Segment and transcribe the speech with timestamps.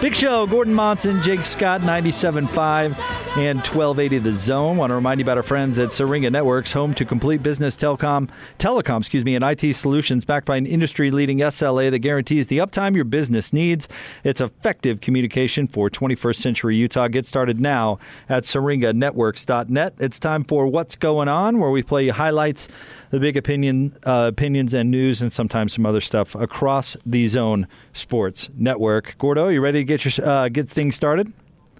[0.00, 4.78] Big Show, Gordon Monson, Jake Scott, 97.5 and 1280 The Zone.
[4.78, 8.30] Want to remind you about our friends at Syringa Networks, home to complete business telecom,
[8.58, 12.94] telecom, excuse me, and IT solutions backed by an industry-leading SLA that guarantees the uptime
[12.94, 13.88] your business needs.
[14.24, 17.08] It's effective communication for 21st century Utah.
[17.08, 19.94] Get started now at syringanetworks.net.
[19.98, 22.68] It's time for What's Going On, where we play highlights
[23.10, 27.68] the big opinion, uh, opinions and news, and sometimes some other stuff across the Zone
[27.92, 29.14] Sports Network.
[29.18, 31.34] Gordo, you ready to get your uh, get things started?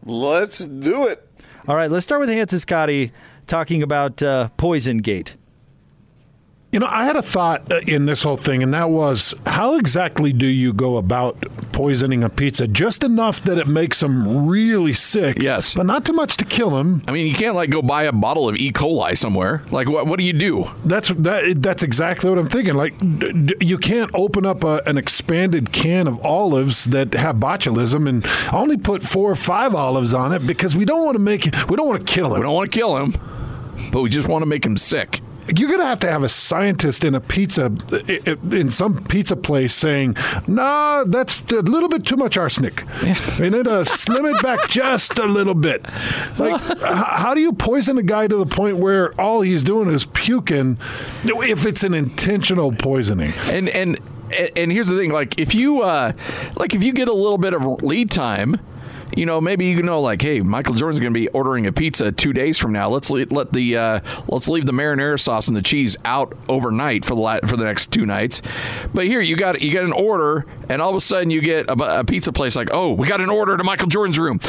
[0.05, 1.26] Let's do it.
[1.69, 3.11] All right, let's start with Hans and Scotty
[3.49, 5.35] talking about uh, Poison Gate.
[6.73, 9.77] You know, I had a thought uh, in this whole thing, and that was how
[9.79, 11.41] exactly do you go about
[11.73, 12.67] poisoning a pizza?
[12.67, 15.39] Just enough that it makes them really sick.
[15.39, 15.73] Yes.
[15.75, 17.03] But not too much to kill them.
[17.07, 18.73] I mean, you can't like go buy a bottle of E.
[18.73, 19.63] coli somewhere.
[19.71, 20.07] Like, what?
[20.07, 20.65] What do you do?
[20.85, 21.63] That's that.
[21.63, 22.75] That's exactly what I'm thinking.
[22.75, 27.37] Like, d- d- you can't open up a, an expanded can of olives that have
[27.37, 31.21] botulism and only put four or five olives on it because we don't want to
[31.23, 32.41] make we don't want to kill him.
[32.41, 33.13] We don't want to kill him,
[33.93, 35.21] but we just want to make him sick.
[35.55, 37.71] You're gonna have to have a scientist in a pizza
[38.51, 40.17] in some pizza place saying,
[40.47, 42.83] "No, that's a little bit too much arsenic.
[43.39, 45.85] We need to slim it back just a little bit."
[46.39, 49.89] Like, h- how do you poison a guy to the point where all he's doing
[49.91, 50.79] is puking?
[51.25, 53.99] If it's an intentional poisoning, And and
[54.57, 56.13] and here's the thing: like, if you uh,
[56.57, 58.59] like, if you get a little bit of lead time.
[59.15, 61.73] You know, maybe you can know, like, hey, Michael Jordan's going to be ordering a
[61.73, 62.89] pizza two days from now.
[62.89, 67.05] Let's le- let the uh, let's leave the marinara sauce and the cheese out overnight
[67.05, 68.43] for the la- for the next two nights.
[68.93, 71.69] But here, you got you get an order, and all of a sudden you get
[71.69, 74.41] a, a pizza place like, oh, we got an order to Michael Jordan's room.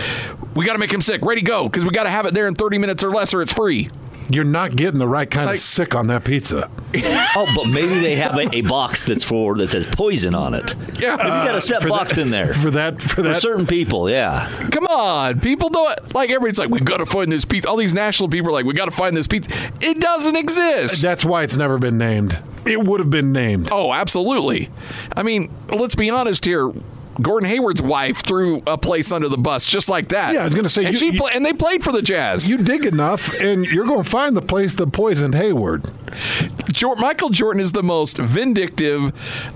[0.55, 1.21] We got to make him sick.
[1.23, 3.41] Ready go because we got to have it there in 30 minutes or less, or
[3.41, 3.89] it's free.
[4.29, 6.69] You're not getting the right kind Like- of sick on that pizza.
[7.35, 10.73] Oh, but maybe they have a, a box that's for that says poison on it.
[10.99, 11.15] Yeah.
[11.15, 13.41] Maybe you got a set uh, box that- in there for that for for that
[13.41, 14.09] certain people.
[14.09, 16.13] Yeah, Come on, people know it.
[16.15, 17.69] Like everybody's like, we got to find this pizza.
[17.69, 19.49] All these national people are like, we got to find this pizza.
[19.81, 21.01] It doesn't exist.
[21.01, 22.37] That's why it's never been named.
[22.65, 23.69] It would have been named.
[23.71, 24.69] oh, absolutely.
[25.15, 26.71] I mean, let's be honest here.
[27.21, 30.33] Gordon Hayward's wife threw a place under the bus just like that.
[30.33, 32.47] Yeah, I was gonna say, and you- she you- and they played for the Jazz.
[32.49, 35.85] You dig enough, and you're going to find the place that poisoned Hayward.
[36.71, 39.11] Jor- Michael Jordan is the most vindictive,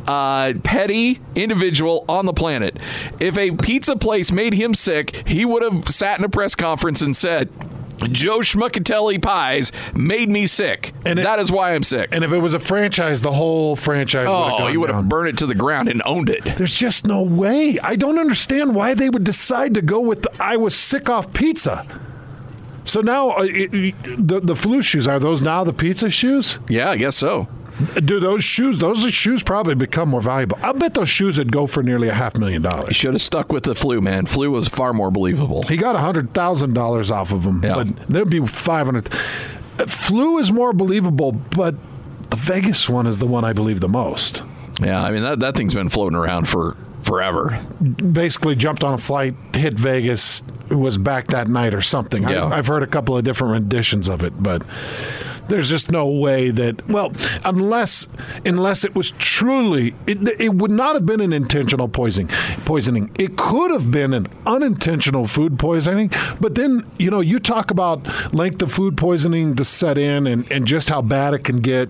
[0.08, 2.78] uh, petty individual on the planet.
[3.20, 7.02] If a pizza place made him sick, he would have sat in a press conference
[7.02, 7.50] and said,
[8.12, 10.94] Joe Schmuckatelli pies made me sick.
[11.06, 12.10] And it- that is why I'm sick.
[12.14, 14.90] And if it was a franchise, the whole franchise would have oh, gone you would
[14.90, 16.44] have burned it to the ground and owned it.
[16.58, 17.78] There's just no way.
[17.84, 21.32] I don't understand why they would decide to go with the I was sick off
[21.34, 21.86] pizza.
[22.84, 23.96] So now uh, it, it-
[24.28, 26.58] the the flu shoes are those now the pizza shoes?
[26.68, 27.48] Yeah, I guess so.
[28.04, 28.78] Do those shoes?
[28.78, 30.58] Those shoes probably become more valuable.
[30.62, 32.96] I bet those shoes would go for nearly a half million You dollars.
[32.96, 34.26] should have stuck with the flu, man.
[34.26, 35.64] Flu was far more believable.
[35.64, 37.76] He got a hundred thousand dollars off of them, Yeah.
[37.76, 39.10] but there'd be five hundred.
[39.88, 41.76] Flu is more believable, but
[42.30, 44.44] the Vegas one is the one I believe the most.
[44.82, 47.60] Yeah, I mean that that thing's been floating around for forever.
[47.82, 52.24] basically jumped on a flight, hit Vegas, was back that night or something.
[52.24, 52.46] Yeah.
[52.46, 54.62] I, I've heard a couple of different renditions of it, but
[55.52, 57.12] there's just no way that well,
[57.46, 58.08] unless
[58.46, 62.30] unless it was truly, it, it would not have been an intentional poisoning.
[62.66, 63.12] Poisoning.
[63.20, 68.34] It could have been an unintentional food poisoning, but then you know you talk about
[68.34, 71.90] length of food poisoning to set in and, and just how bad it can get.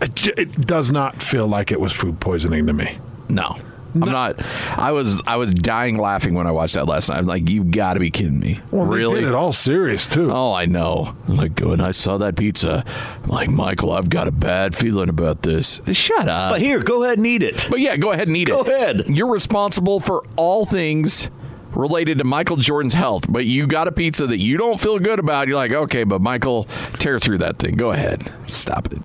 [0.00, 2.98] It, it does not feel like it was food poisoning to me.
[3.28, 3.54] No.
[3.94, 4.44] I'm not.
[4.78, 7.18] I was I was dying laughing when I watched that last night.
[7.18, 8.60] I'm like, you got to be kidding me!
[8.70, 9.16] Well, really?
[9.16, 10.30] they did it all serious too.
[10.32, 11.14] Oh, I know.
[11.26, 12.84] I was like, when I saw that pizza,
[13.22, 15.80] I'm like, Michael, I've got a bad feeling about this.
[15.92, 16.52] Shut up.
[16.52, 17.66] but here, go ahead and eat it.
[17.70, 18.66] But yeah, go ahead and eat Go it.
[18.66, 19.02] Go ahead.
[19.08, 21.30] You're responsible for all things
[21.72, 25.18] related to Michael Jordan's health, but you got a pizza that you don't feel good
[25.18, 25.48] about.
[25.48, 26.64] You're like, okay, but Michael,
[26.94, 27.74] tear through that thing.
[27.74, 28.30] Go ahead.
[28.46, 28.98] Stop it.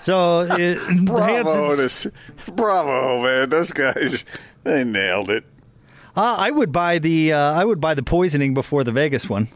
[0.00, 2.06] So, it, Bravo, Hanson's- this,
[2.54, 3.48] bravo, man!
[3.50, 4.24] Those guys,
[4.64, 5.44] they nailed it.
[6.16, 9.48] Uh, I would buy the uh, I would buy the poisoning before the Vegas one.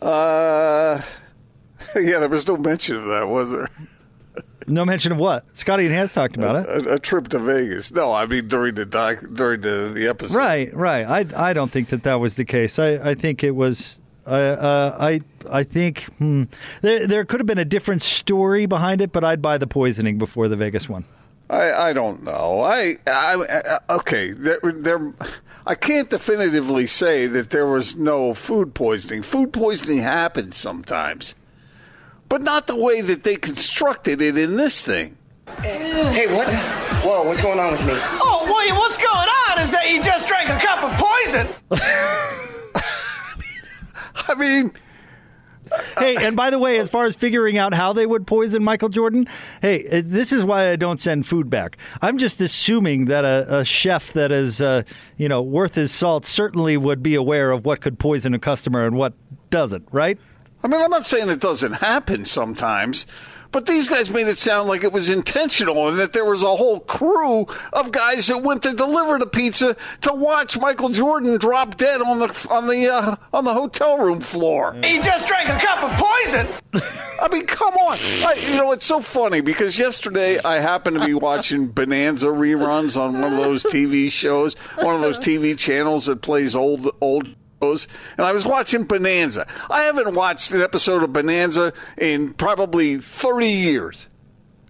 [0.00, 1.00] Uh,
[1.96, 3.68] yeah, there was no mention of that, was there?
[4.66, 5.56] No mention of what?
[5.56, 6.86] Scotty and Hans talked about it.
[6.86, 7.92] A, a trip to Vegas.
[7.92, 10.36] No, I mean during the doc, during the, the episode.
[10.36, 11.04] Right, right.
[11.34, 12.78] I, I don't think that that was the case.
[12.78, 13.98] I, I think it was.
[14.26, 15.20] Uh, uh, I
[15.50, 16.44] I think hmm,
[16.80, 20.18] there there could have been a different story behind it, but I'd buy the poisoning
[20.18, 21.04] before the Vegas one.
[21.50, 22.62] I, I don't know.
[22.62, 24.32] I, I, I okay.
[24.32, 25.12] There, there,
[25.66, 29.22] I can't definitively say that there was no food poisoning.
[29.22, 31.34] Food poisoning happens sometimes,
[32.30, 35.18] but not the way that they constructed it in this thing.
[35.58, 36.48] Hey, what?
[37.04, 37.92] Whoa, what's going on with me?
[37.94, 41.48] Oh, William, what's going on is that you just drank a cup of poison.
[44.28, 44.72] I mean,
[45.98, 48.88] hey, and by the way, as far as figuring out how they would poison Michael
[48.88, 49.26] Jordan,
[49.60, 51.76] hey, uh, this is why I don't send food back.
[52.00, 54.82] I'm just assuming that a, a chef that is, uh,
[55.16, 58.86] you know, worth his salt certainly would be aware of what could poison a customer
[58.86, 59.14] and what
[59.50, 60.18] doesn't, right?
[60.64, 63.06] I mean, I'm not saying it doesn't happen sometimes,
[63.52, 66.56] but these guys made it sound like it was intentional and that there was a
[66.56, 71.76] whole crew of guys that went to deliver the pizza to watch Michael Jordan drop
[71.76, 74.74] dead on the on the uh, on the hotel room floor.
[74.82, 76.48] He just drank a cup of poison.
[77.22, 77.98] I mean, come on.
[78.00, 83.00] I, you know, it's so funny because yesterday I happened to be watching Bonanza reruns
[83.00, 87.28] on one of those TV shows, one of those TV channels that plays old old
[87.62, 89.46] shows, and I was watching Bonanza.
[89.70, 94.08] I haven't watched an episode of Bonanza in probably 30 years.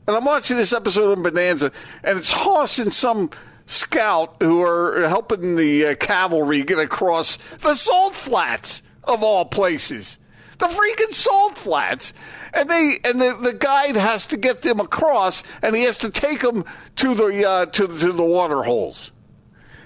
[0.06, 1.72] And I'm watching this episode of Bonanza,
[2.04, 3.30] and it's Hoss and some
[3.66, 10.18] scout who are helping the uh, cavalry get across the salt flats of all places.
[10.58, 12.12] The freaking salt flats.
[12.54, 16.10] And they and the, the guide has to get them across, and he has to
[16.10, 16.66] take them
[16.96, 19.10] to the uh, to, to the water holes.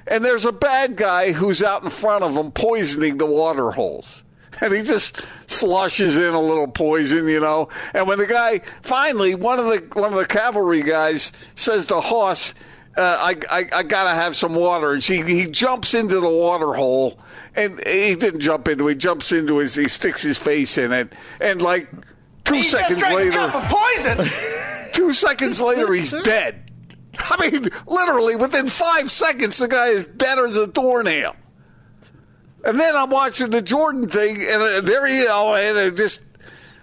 [0.07, 4.23] And there's a bad guy who's out in front of him poisoning the water holes.
[4.61, 7.69] And he just slushes in a little poison, you know.
[7.93, 12.01] And when the guy finally, one of the one of the cavalry guys says to
[12.01, 12.55] Hoss,
[12.97, 14.93] uh, I, I, I gotta have some water.
[14.93, 17.19] And she, he jumps into the water hole,
[17.55, 18.87] and he didn't jump into.
[18.87, 21.91] He jumps into his, he sticks his face in it, and like
[22.45, 24.19] two You seconds later, a cup of poison.
[24.93, 26.66] two seconds later, he's dead.
[27.31, 31.37] I mean, literally within five seconds, the guy is dead as a doornail.
[32.65, 36.21] And then I'm watching the Jordan thing, and uh, there you know, and it just,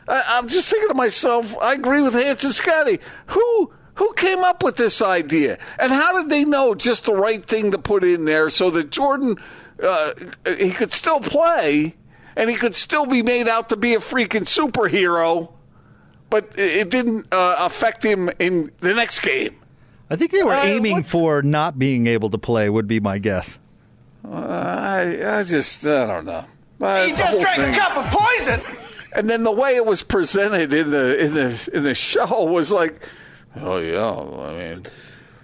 [0.08, 3.00] I, I'm just thinking to myself, I agree with Hans and Scotty.
[3.28, 7.44] Who who came up with this idea, and how did they know just the right
[7.44, 9.36] thing to put in there so that Jordan
[9.82, 10.14] uh,
[10.58, 11.96] he could still play,
[12.36, 15.52] and he could still be made out to be a freaking superhero,
[16.30, 19.56] but it it didn't uh, affect him in the next game.
[20.10, 23.00] I think they were Uh, aiming what's- for not being able to play, would be
[23.00, 23.60] my guess.
[24.30, 26.46] I, I just, I don't know.
[26.82, 28.62] Uh, You the just drank thing- a cup of poison.
[29.16, 32.72] And then the way it was presented in the in the in the show was
[32.72, 33.08] like,
[33.56, 34.86] oh yeah, I mean,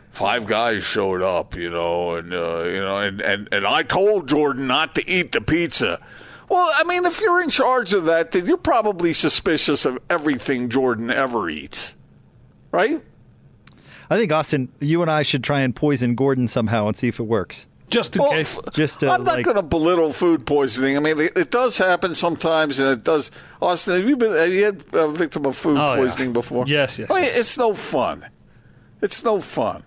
[0.10, 4.28] five guys showed up, you know, and uh, you know, and, and and I told
[4.28, 6.02] Jordan not to eat the pizza.
[6.50, 10.70] Well, I mean, if you're in charge of that, then you're probably suspicious of everything
[10.70, 11.96] Jordan ever eats,
[12.72, 13.04] right?
[14.10, 17.20] I think Austin, you and I should try and poison Gordon somehow and see if
[17.20, 17.66] it works.
[17.90, 18.60] Just in Well, case.
[18.74, 20.96] Just to, I'm not like- going to belittle food poisoning.
[20.96, 23.32] I mean, it, it does happen sometimes, and it does.
[23.62, 24.32] Austin, have you been?
[24.36, 25.98] Have you had a victim of food Oh, yeah.
[25.98, 26.66] poisoning before?
[26.68, 27.40] Yes, yes, I mean, yes.
[27.40, 28.28] it's no fun.
[29.02, 29.84] It's no fun.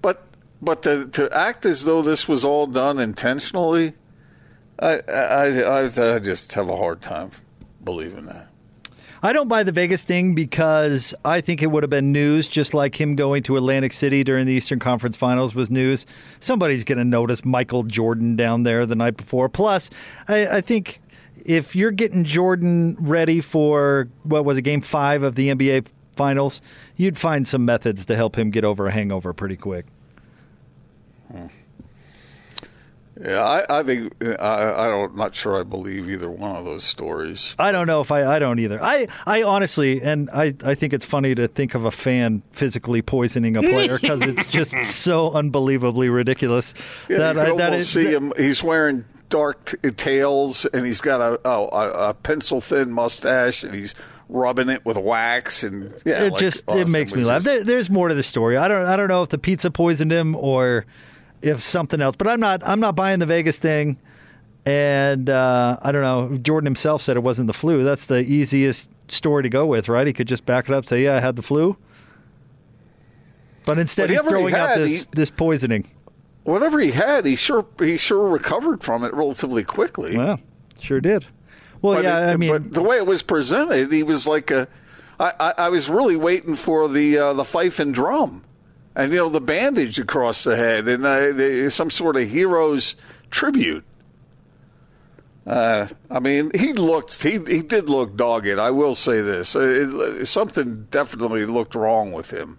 [0.00, 0.22] But
[0.62, 3.92] but to to act as though this was all done intentionally,
[4.78, 7.32] I I I, I just have a hard time
[7.84, 8.48] believing that.
[9.24, 12.74] I don't buy the Vegas thing because I think it would have been news, just
[12.74, 16.06] like him going to Atlantic City during the Eastern Conference Finals was news.
[16.40, 19.48] Somebody's going to notice Michael Jordan down there the night before.
[19.48, 19.90] Plus,
[20.26, 21.00] I, I think
[21.46, 25.86] if you're getting Jordan ready for what was it, Game Five of the NBA
[26.16, 26.60] Finals,
[26.96, 29.86] you'd find some methods to help him get over a hangover pretty quick.
[31.32, 31.48] Eh.
[33.24, 36.82] Yeah, I, I think I I don't not sure I believe either one of those
[36.82, 37.54] stories.
[37.58, 38.82] I don't know if I, I don't either.
[38.82, 43.00] I, I honestly, and I, I think it's funny to think of a fan physically
[43.00, 46.74] poisoning a player because it's just so unbelievably ridiculous.
[47.08, 48.32] Yeah, that you I, that almost see that- him.
[48.36, 53.72] He's wearing dark t- tails, and he's got a, a, a, pencil thin mustache, and
[53.72, 53.94] he's
[54.28, 57.36] rubbing it with wax, and yeah, it like just it makes me laugh.
[57.42, 58.56] just- There, there's more to the story.
[58.56, 60.86] I don't I don't know if the pizza poisoned him or
[61.42, 63.98] if something else, but I'm not I'm not buying the Vegas thing.
[64.64, 66.38] And uh, I don't know.
[66.38, 67.82] Jordan himself said it wasn't the flu.
[67.82, 70.06] That's the easiest story to go with, right?
[70.06, 71.76] He could just back it up, say, "Yeah, I had the flu."
[73.64, 75.90] But instead, he's Whatever he throwing out this he- this poisoning.
[76.44, 80.16] Whatever he had, he sure he sure recovered from it relatively quickly.
[80.18, 80.40] Well,
[80.80, 81.26] sure did.
[81.80, 84.50] Well, But yeah, it- I mean- but the way it was presented, he was like
[84.50, 84.68] a.
[85.20, 88.42] I, I, I was really waiting for the uh, the fife and drum,
[88.94, 92.96] and you know the bandage across the head, and uh, the, some sort of hero's
[93.30, 93.84] tribute.
[95.44, 98.58] Uh, I mean, he looked he he did look dogged.
[98.58, 99.60] I will say this: Uh,
[100.20, 102.58] it, something definitely looked wrong with him.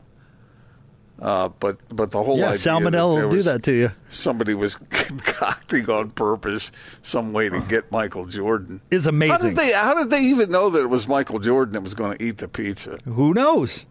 [1.21, 3.89] Uh, but but the whole Yeah, idea salmonella will do that to you.
[4.09, 6.71] Somebody was concocting on purpose
[7.01, 8.81] some way to get Michael Jordan.
[8.91, 9.49] Is How amazing.
[9.49, 9.71] did they?
[9.71, 12.39] How did they even know that it was Michael Jordan that was going to eat
[12.39, 12.97] the pizza?
[13.05, 13.85] Who knows?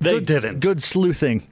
[0.00, 0.60] They Good- didn't.
[0.60, 1.46] Good sleuthing.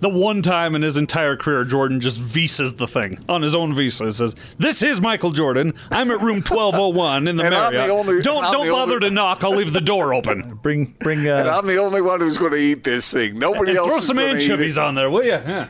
[0.00, 3.72] The one time in his entire career, Jordan just visas the thing on his own
[3.72, 4.06] visa.
[4.06, 5.74] It says, "This is Michael Jordan.
[5.92, 7.90] I'm at room 1201 in the And I'm the Marriott.
[8.08, 9.44] only- don't don't the bother only- to knock.
[9.44, 10.58] I'll leave the door open.
[10.62, 11.20] Bring bring.
[11.20, 13.38] And Uh, I'm the only one who's going to eat this thing.
[13.38, 13.88] Nobody And else.
[13.88, 15.30] throw is some anchovies on there, will you?
[15.46, 15.68] Yeah.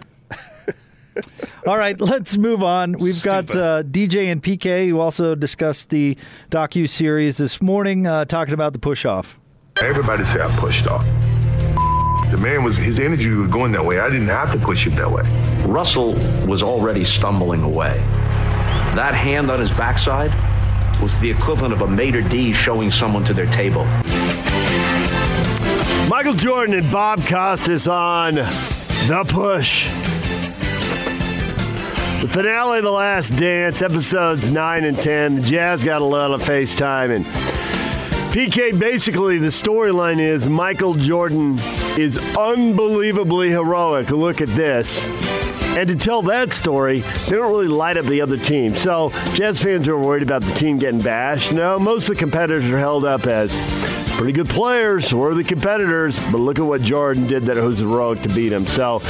[1.66, 2.92] all right, let's move on.
[2.98, 6.16] We've got uh, DJ and PK who also discussed the
[6.50, 9.38] docu series this morning, uh, talking about the push off.
[9.82, 11.04] Everybody said I pushed off.
[12.32, 14.00] The man was his energy was going that way.
[14.00, 15.22] I didn't have to push him that way.
[15.66, 16.14] Russell
[16.46, 17.98] was already stumbling away.
[18.96, 20.32] That hand on his backside
[21.02, 23.84] was the equivalent of a maitre d' showing someone to their table.
[26.08, 29.88] Michael Jordan and Bob Costas on The Push.
[32.22, 35.36] The finale of The Last Dance, episodes 9 and 10.
[35.36, 37.14] The Jazz got a lot of FaceTime.
[37.14, 37.26] And
[38.32, 41.58] PK, basically, the storyline is Michael Jordan
[41.98, 44.08] is unbelievably heroic.
[44.08, 45.06] Look at this.
[45.76, 48.74] And to tell that story, they don't really light up the other team.
[48.74, 51.52] So, Jazz fans are worried about the team getting bashed.
[51.52, 53.54] No, most of the competitors are held up as
[54.16, 58.30] pretty good players, worthy competitors, but look at what Jordan did that was heroic to
[58.30, 58.66] beat him.
[58.66, 59.00] So,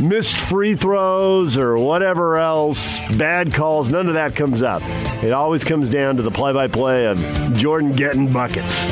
[0.00, 4.82] missed free throws or whatever else, bad calls, none of that comes up.
[5.22, 7.18] It always comes down to the play by play of
[7.56, 8.88] Jordan getting buckets.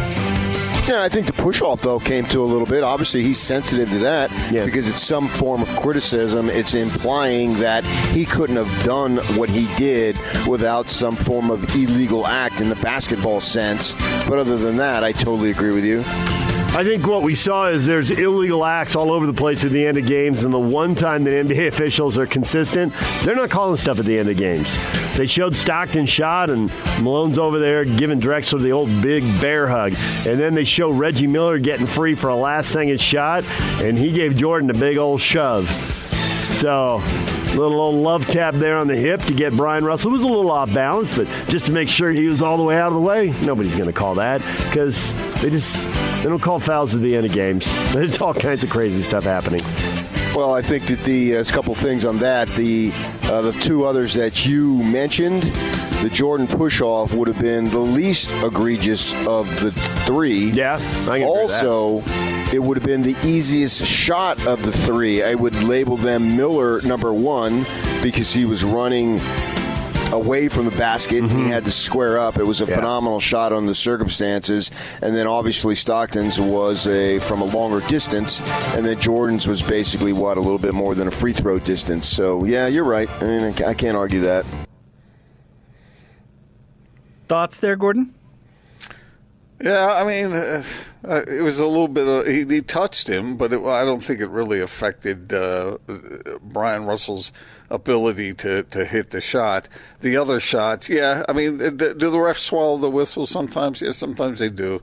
[0.88, 2.82] Yeah, I think the push off though came to a little bit.
[2.82, 6.50] Obviously, he's sensitive to that because it's some form of criticism.
[6.50, 12.26] It's implying that he couldn't have done what he did without some form of illegal
[12.26, 13.94] act in the basketball sense.
[14.28, 16.02] But other than that, I totally agree with you.
[16.74, 19.86] I think what we saw is there's illegal acts all over the place at the
[19.86, 23.76] end of games, and the one time that NBA officials are consistent, they're not calling
[23.76, 24.78] stuff at the end of games.
[25.14, 26.70] They showed Stockton shot, and
[27.02, 29.92] Malone's over there giving Drexler the old big bear hug.
[30.26, 33.44] And then they show Reggie Miller getting free for a last second shot,
[33.82, 35.68] and he gave Jordan a big old shove.
[36.54, 37.02] So,
[37.54, 40.10] little old love tap there on the hip to get Bryon Russell.
[40.10, 42.62] It was a little off balance, but just to make sure he was all the
[42.62, 45.76] way out of the way, nobody's going to call that because they just
[46.22, 47.70] they don't call fouls at the end of games.
[47.92, 49.60] There's all kinds of crazy stuff happening.
[50.34, 52.48] Well, I think that the uh, a couple things on that.
[52.48, 52.90] The
[53.24, 57.78] uh, the two others that you mentioned, the Jordan push off would have been the
[57.78, 59.72] least egregious of the
[60.06, 60.50] three.
[60.50, 62.31] Yeah, I can agree with also.
[62.52, 65.22] It would have been the easiest shot of the three.
[65.22, 67.64] I would label them Miller number one
[68.02, 69.20] because he was running
[70.12, 71.50] away from the basket and he mm-hmm.
[71.50, 72.36] had to square up.
[72.36, 74.70] It was a phenomenal shot on the circumstances.
[75.00, 78.40] And then obviously Stockton's was a from a longer distance,
[78.74, 82.06] and then Jordan's was basically what a little bit more than a free throw distance.
[82.06, 83.08] So yeah, you're right.
[83.22, 84.44] I mean, I can't argue that.
[87.28, 88.14] Thoughts there, Gordon?
[89.62, 90.60] Yeah, I mean, uh,
[91.08, 92.08] uh, it was a little bit.
[92.08, 95.78] Of, he, he touched him, but it, I don't think it really affected uh,
[96.42, 97.32] Bryon Russell's
[97.70, 99.68] ability to, to hit the shot.
[100.00, 101.24] The other shots, yeah.
[101.28, 103.80] I mean, do the refs swallow the whistle sometimes?
[103.80, 104.82] Yes, sometimes they do.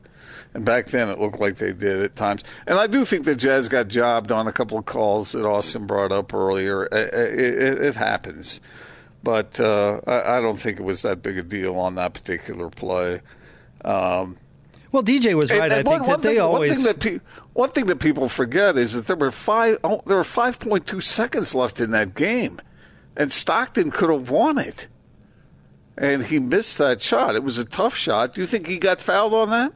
[0.54, 2.46] And back then, it looked like they did at times.
[2.66, 5.88] And I do think the Jazz got jobbed on a couple of calls that Austin
[5.88, 6.86] brought up earlier.
[6.86, 8.62] It, it, it happens,
[9.24, 12.70] but uh, I, I don't think it was that big a deal on that particular
[12.70, 13.20] play.
[13.84, 14.38] Um,
[14.92, 15.72] Well, DJ was right.
[15.72, 16.70] and I one, think one that they thing, always.
[16.72, 19.78] One thing that, pe- one thing that people forget is that there were five.
[19.84, 22.60] Oh, there were five point two seconds left in that game,
[23.16, 24.88] and Stockton could have won it,
[25.98, 27.36] and he missed that shot.
[27.36, 28.34] It was a tough shot.
[28.34, 29.74] Do you think he got fouled on that?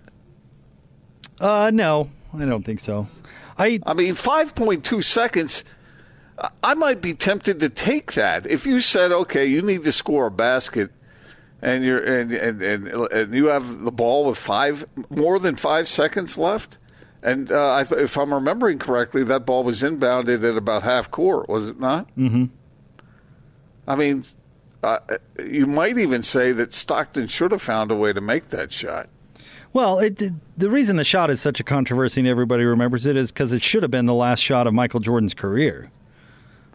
[1.39, 3.07] Uh, no, I don't think so.
[3.57, 5.63] I I mean, five point two seconds.
[6.63, 10.25] I might be tempted to take that if you said, "Okay, you need to score
[10.25, 10.89] a basket."
[11.65, 15.87] And you're and, and, and, and you have the ball with five more than five
[15.87, 16.77] seconds left,
[17.21, 21.47] and uh, I, if I'm remembering correctly, that ball was inbounded at about half court,
[21.47, 22.13] was it not?
[22.17, 22.45] Mm-hmm.
[23.87, 24.23] I mean,
[24.83, 24.99] uh,
[25.45, 29.07] you might even say that Stockton should have found a way to make that shot.
[29.71, 33.15] Well, it, it- the reason the shot is such a controversy and everybody remembers it
[33.15, 35.89] is because it should have been the last shot of Michael Jordan's career.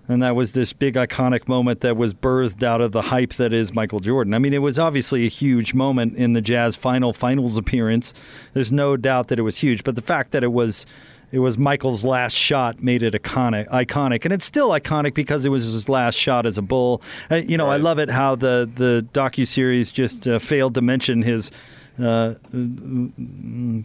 [0.09, 3.53] And that was this big iconic moment that was birthed out of the hype that
[3.53, 4.33] is Michael Jordan.
[4.33, 8.15] I mean, it was obviously a huge moment in the Jazz final finals appearance.
[8.55, 10.87] There's no doubt that it was huge, but the fact that it was
[11.31, 15.51] it was Michael's last shot made it iconic, iconic, and it's still iconic because it
[15.51, 17.03] was his last shot as a Bull.
[17.31, 20.81] Uh, you know, I love it how the the docu series just uh, failed to
[20.81, 21.51] mention his
[21.99, 22.35] uh,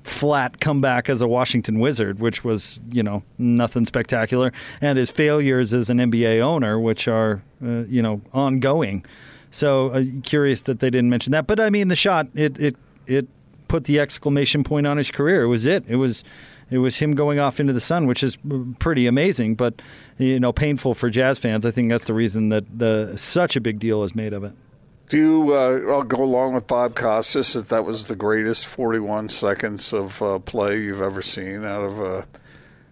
[0.03, 4.51] flat comeback as a Washington Wizard, which was you know nothing spectacular,
[4.82, 9.05] and his failures as an NBA owner, which are uh, you know ongoing.
[9.51, 12.75] So uh, curious that they didn't mention that, but I mean the shot it it
[13.08, 13.27] it
[13.67, 15.43] put the exclamation point on his career.
[15.43, 15.84] It was it.
[15.88, 16.24] It was
[16.70, 18.38] it was him going off into the sun, which is
[18.79, 19.82] pretty amazing, but
[20.17, 21.65] you know painful for Jazz fans.
[21.65, 24.53] I think that's the reason that the such a big deal is made of it.
[25.13, 29.29] Do you uh, I'll go along with Bob Costas that that was the greatest 41
[29.29, 32.25] seconds of uh, play you've ever seen out of a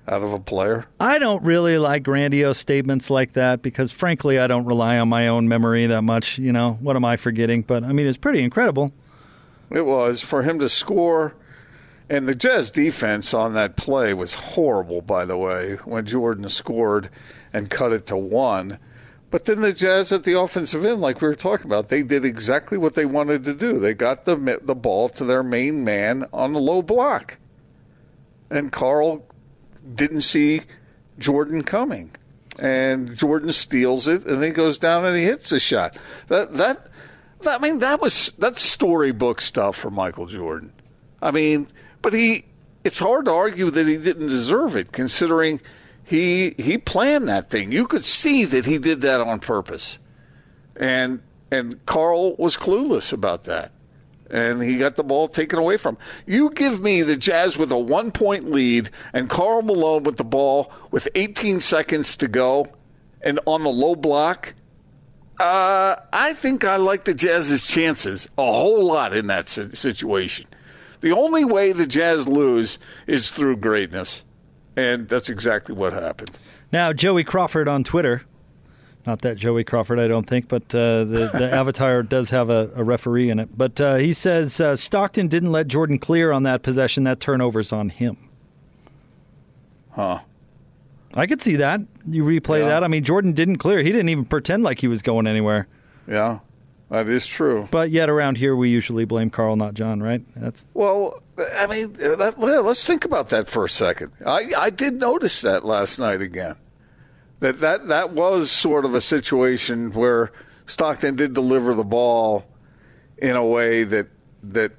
[0.07, 0.85] out of a player?
[0.99, 5.29] I don't really like grandiose statements like that because, frankly, I don't rely on my
[5.29, 6.37] own memory that much.
[6.37, 7.63] You know, what am I forgetting?
[7.63, 8.93] But I mean, it's pretty incredible.
[9.71, 11.33] It was for him to score,
[12.07, 15.01] and the Jazz defense on that play was horrible.
[15.01, 17.09] By the way, when Jordan scored
[17.51, 18.77] and cut it to one.
[19.31, 22.25] But then the Jazz at the offensive end, like we were talking about, they did
[22.25, 23.79] exactly what they wanted to do.
[23.79, 27.37] They got the the ball to their main man on the low block,
[28.49, 29.25] and Karl
[29.95, 30.61] didn't see
[31.17, 32.11] Jordan coming,
[32.59, 35.97] and Jordan steals it, and then goes down and he hits a shot.
[36.27, 36.87] That that,
[37.41, 40.73] that I mean, that was that's storybook stuff for Michael Jordan.
[41.21, 41.67] I mean,
[42.01, 42.43] but he,
[42.83, 45.61] it's hard to argue that he didn't deserve it, considering
[46.03, 47.71] he he planned that thing.
[47.71, 49.99] You could see that he did that on purpose,
[50.75, 53.71] and and Karl was clueless about that,
[54.29, 55.97] and he got the ball taken away from.
[56.25, 60.23] You give me the Jazz with a one point lead, and Karl Malone with the
[60.23, 62.67] ball with 18 seconds to go,
[63.21, 64.53] and on the low block.
[65.39, 70.45] Uh, I think I like the Jazz's chances a whole lot in that situation.
[70.99, 72.77] The only way the Jazz lose
[73.07, 74.23] is through greatness.
[74.81, 76.39] And that's exactly what happened.
[76.71, 78.23] Now, Joey Crawford on Twitter.
[79.05, 82.71] Not that Joey Crawford, I don't think, but uh, the, the avatar does have a,
[82.75, 83.57] a, referee in it.
[83.57, 87.03] But uh, he says uh, Stockton didn't let Jordan clear on that possession.
[87.03, 88.17] That turnover's on him.
[89.91, 90.19] Huh.
[91.13, 91.81] I could see that.
[92.07, 92.69] You replay Yeah.
[92.69, 92.83] that.
[92.83, 93.81] I mean, Jordan didn't clear.
[93.81, 95.67] He didn't even pretend like he was going anywhere.
[96.07, 96.39] Yeah,
[96.91, 97.69] that is true.
[97.71, 100.21] But yet, around here, we usually blame Karl, not John, right?
[100.35, 101.23] That's Well,
[101.57, 104.11] I mean, that, let's think about that for a second.
[104.25, 106.57] I, I did notice that last night again.
[107.39, 110.33] That, that that was sort of a situation where
[110.65, 112.45] Stockton did deliver the ball
[113.17, 114.09] in a way that
[114.43, 114.73] that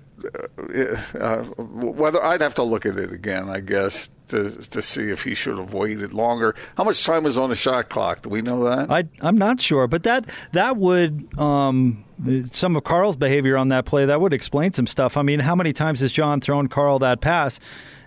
[1.19, 5.23] uh, whether I'd have to look at it again, I guess, to to see if
[5.25, 6.55] he should have waited longer.
[6.77, 8.23] How much time was on the shot clock?
[8.23, 8.91] Do we know that?
[8.91, 12.05] I I'm not sure, but that that would um,
[12.47, 15.17] some of Karl's behavior on that play that would explain some stuff.
[15.17, 17.59] I mean, how many times has John thrown Karl that pass?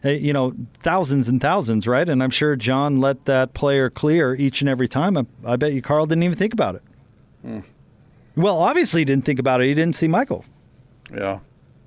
[0.04, 2.08] Uh, You know, thousands and thousands, right?
[2.08, 5.18] And I'm sure John let that player clear each and every time.
[5.18, 6.84] I, I bet you Karl didn't even think about it.
[7.42, 7.60] Hmm.
[8.36, 9.68] Well, obviously he didn't think about it.
[9.68, 10.44] He didn't see Michael.
[11.14, 11.40] Yeah.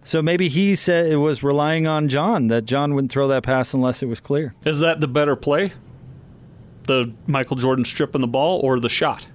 [0.09, 3.75] So maybe he said it was relying on John that John wouldn't throw that pass
[3.75, 4.55] unless it was clear.
[4.65, 5.75] Is that the better play?
[6.85, 9.27] The Michael Jordan stripping the ball or the shot?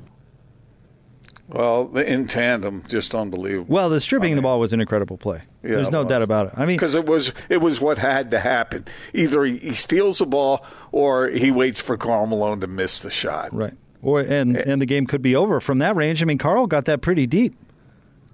[1.48, 3.72] Well, in tandem, just unbelievable.
[3.72, 5.44] Well, the stripping the ball was an incredible play.
[5.62, 6.08] Yeah, There's no was.
[6.10, 6.54] doubt about it.
[6.58, 8.86] I mean, because it was it was what had to happen.
[9.14, 13.12] Either he, he steals the ball or he waits for Karl Malone to miss the
[13.12, 13.54] shot.
[13.54, 13.76] right.
[14.02, 14.64] Or and eh.
[14.66, 16.24] and the game could be over from that range.
[16.24, 17.54] I mean, Karl got that pretty deep.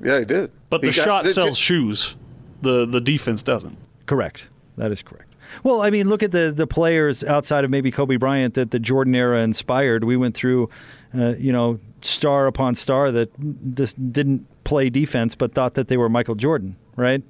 [0.02, 0.52] Yeah, he did.
[0.70, 2.16] But the got- shot sells just- shoes.
[2.62, 3.78] The the defense doesn't.
[4.06, 4.50] Correct.
[4.78, 5.34] That is correct.
[5.64, 8.80] Well, I mean, look at the the players outside of maybe Kobe Bryant that the
[8.80, 10.04] Jordan era inspired.
[10.04, 10.70] We went through,
[11.18, 13.30] uh, you know, star upon star that
[13.76, 17.24] just didn't play defense but thought that they were Michael Jordan, right?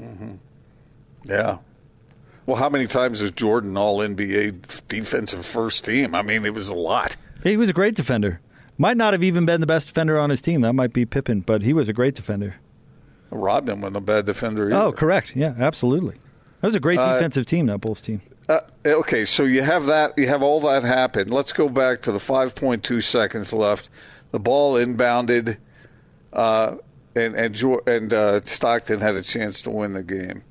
[0.00, 0.34] Mm-hmm.
[1.24, 1.58] Yeah.
[2.46, 6.14] Well, how many times was Jordan all NBA defensive first team?
[6.14, 7.16] I mean, it was a lot.
[7.42, 8.40] He was a great defender.
[8.78, 10.60] Might not have even been the best defender on his team.
[10.60, 12.56] That might be Pippen, but he was a great defender.
[13.36, 14.76] Rodman wasn't a bad defender either.
[14.76, 15.34] Oh, correct.
[15.36, 16.16] Yeah, absolutely.
[16.60, 18.20] That was a great Uh, defensive team, that Bulls team.
[18.48, 20.16] Uh, okay, so you have that.
[20.16, 21.28] You have all that happen.
[21.28, 23.90] Let's go back to the 5.2 seconds left.
[24.30, 25.56] The ball inbounded,
[26.32, 26.76] uh,
[27.14, 30.42] and and and uh, Stockton had a chance to win the game.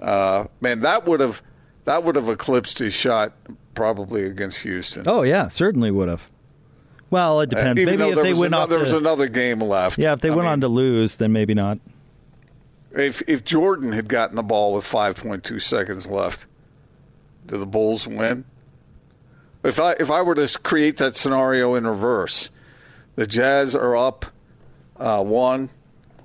[0.00, 1.42] Uh, man, that would have
[1.84, 3.32] that would have eclipsed his shot
[3.74, 5.04] probably against Houston.
[5.06, 6.28] Oh yeah, certainly would have.
[7.10, 7.80] Well, it depends.
[7.82, 9.98] Uh, maybe if they went ano- off there was another game left.
[9.98, 11.78] Yeah, if they I went mean, on to lose, then maybe not.
[12.94, 16.46] If if Jordan had gotten the ball with 5.2 seconds left,
[17.46, 18.44] do the Bulls win?
[19.64, 22.50] If I if I were to create that scenario in reverse,
[23.16, 24.26] the Jazz are up
[24.96, 25.70] uh, one,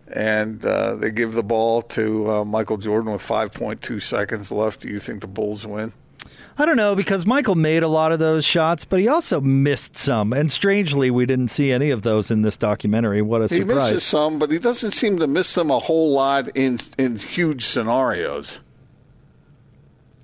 [0.08, 4.82] and uh, they give the ball to uh, Michael Jordan with 5.2 seconds left.
[4.82, 5.94] Do you think the Bulls win?
[6.60, 9.98] I don't know because Michael made a lot of those shots, but he also missed
[9.98, 10.34] some.
[10.34, 13.22] And strangely, we didn't see any of those in this documentary.
[13.22, 13.88] What a He surprise!
[13.88, 17.16] He misses some, but he doesn't seem to miss them a whole lot in in
[17.16, 18.60] huge scenarios.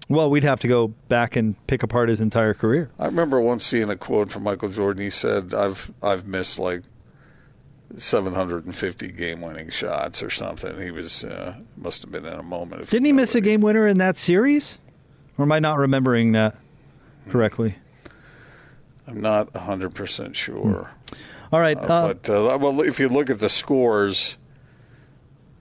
[0.09, 2.91] Well, we'd have to go back and pick apart his entire career.
[2.99, 5.03] I remember once seeing a quote from Michael Jordan.
[5.03, 6.83] He said, "I've I've missed like
[7.95, 12.81] 750 game-winning shots or something." He was uh, must have been in a moment.
[12.81, 14.77] Of Didn't he miss a game winner in that series?
[15.37, 16.55] Or am I not remembering that
[17.29, 17.75] correctly?
[19.07, 20.89] I'm not 100 percent sure.
[21.51, 21.77] All right.
[21.77, 24.37] Uh, Uh, but uh, well, if you look at the scores,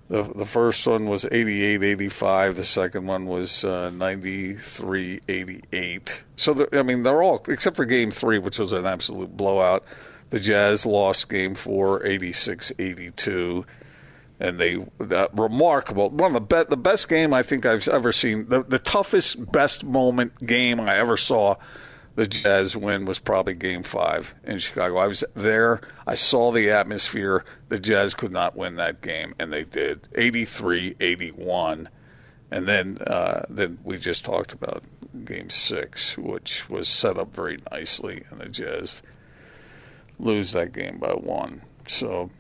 [0.09, 2.55] the the first one was 88-85.
[2.57, 6.23] The second one was uh, 93-88.
[6.37, 9.85] So I mean, they're all except for Game Three, which was an absolute blowout.
[10.31, 13.65] The Jazz lost Game Four, 86-82.
[14.41, 18.49] And they remarkable one of the be, the best game I think I've ever seen.
[18.49, 21.57] The the toughest, best moment game I ever saw
[22.17, 24.99] the Jazz win was probably game five in Chicago.
[24.99, 25.81] I was there.
[26.07, 27.45] I saw the atmosphere.
[27.69, 31.89] The Jazz could not win that game, and they did 83 81.
[32.51, 34.85] And then, uh, then we just talked about
[35.25, 39.03] game six, which was set up very nicely, and the Jazz
[40.19, 41.63] lose that game by one.
[41.89, 42.31] So,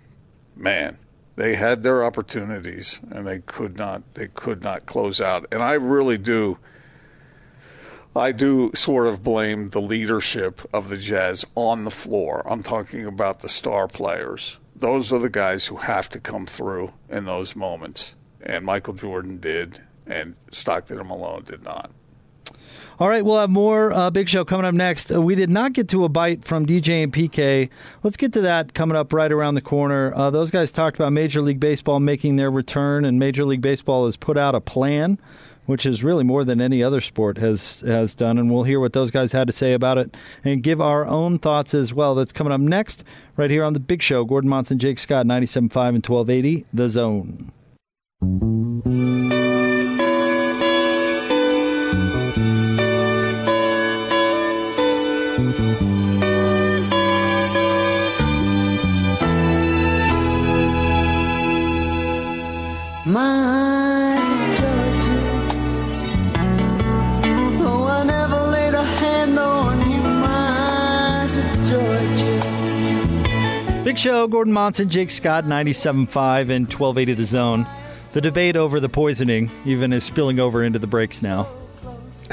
[0.54, 0.98] man,
[1.36, 4.02] they had their opportunities, and they could not.
[4.14, 5.46] They could not close out.
[5.50, 6.58] And I really do.
[8.16, 12.46] I do sort of blame the leadership of the Jazz on the floor.
[12.48, 14.58] I'm talking about the star players.
[14.76, 18.14] Those are the guys who have to come through in those moments.
[18.40, 21.90] And Michael Jordan did, and Stockton and Malone did not.
[22.98, 25.12] All right, we'll have more uh, Big Show coming up next.
[25.12, 27.68] Uh, we did not get to a bite from DJ and PK.
[28.02, 30.14] Let's get to that coming up right around the corner.
[30.14, 34.06] Uh, those guys talked about Major League Baseball making their return, and Major League Baseball
[34.06, 35.18] has put out a plan,
[35.66, 38.38] which is really more than any other sport has has done.
[38.38, 41.38] And we'll hear what those guys had to say about it and give our own
[41.38, 42.14] thoughts as well.
[42.14, 43.02] That's coming up next,
[43.36, 44.24] right here on the Big Show.
[44.24, 47.52] Gordon Monson, Jake Scott, 97.5 and 1280, The Zone.
[73.84, 77.66] Big Show, Gordon Monson, Jake Scott, 97.5 and 1280 The Zone.
[78.12, 81.46] The debate over the poisoning even is spilling over into the breaks now.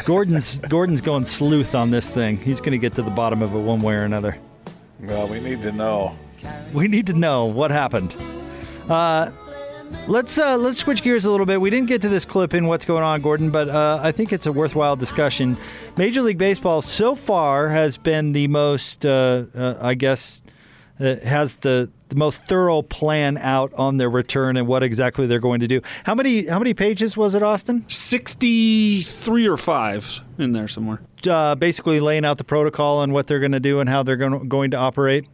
[0.05, 2.37] Gordon's Gordon's going sleuth on this thing.
[2.37, 4.37] He's going to get to the bottom of it one way or another.
[5.01, 6.17] Well, we need to know.
[6.71, 8.15] We need to know what happened.
[8.87, 9.31] Uh,
[10.07, 11.59] let's uh, let's switch gears a little bit.
[11.59, 14.31] We didn't get to this clip in what's going on, Gordon, but uh, I think
[14.31, 15.57] it's a worthwhile discussion.
[15.97, 20.41] Major League Baseball so far has been the most, uh, uh, I guess,
[21.01, 25.61] has the the most thorough plan out on their return and what exactly they're going
[25.61, 25.81] to do.
[26.03, 27.85] How many how many pages was it, Austin?
[27.87, 31.01] Sixty three or five in there somewhere.
[31.27, 34.17] Uh, basically laying out the protocol and what they're going to do and how they're
[34.17, 35.25] going going to operate.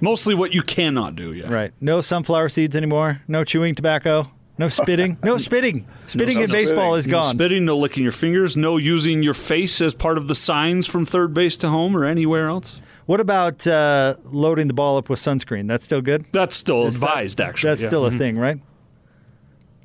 [0.00, 1.32] Mostly what you cannot do.
[1.32, 1.52] Yeah.
[1.52, 1.72] Right.
[1.80, 3.22] No sunflower seeds anymore.
[3.28, 4.30] No chewing tobacco.
[4.58, 5.16] No spitting.
[5.22, 5.86] No spitting.
[6.06, 7.34] Spitting in baseball is No gone.
[7.34, 11.06] spitting, no licking your fingers, no using your face as part of the signs from
[11.06, 12.78] third base to home or anywhere else.
[13.06, 15.66] What about uh, loading the ball up with sunscreen?
[15.68, 16.24] That's still good.
[16.32, 17.68] That's still Is that- advised, actually.
[17.70, 17.88] That's yeah.
[17.88, 18.18] still a Mhm.
[18.18, 18.58] thing, right?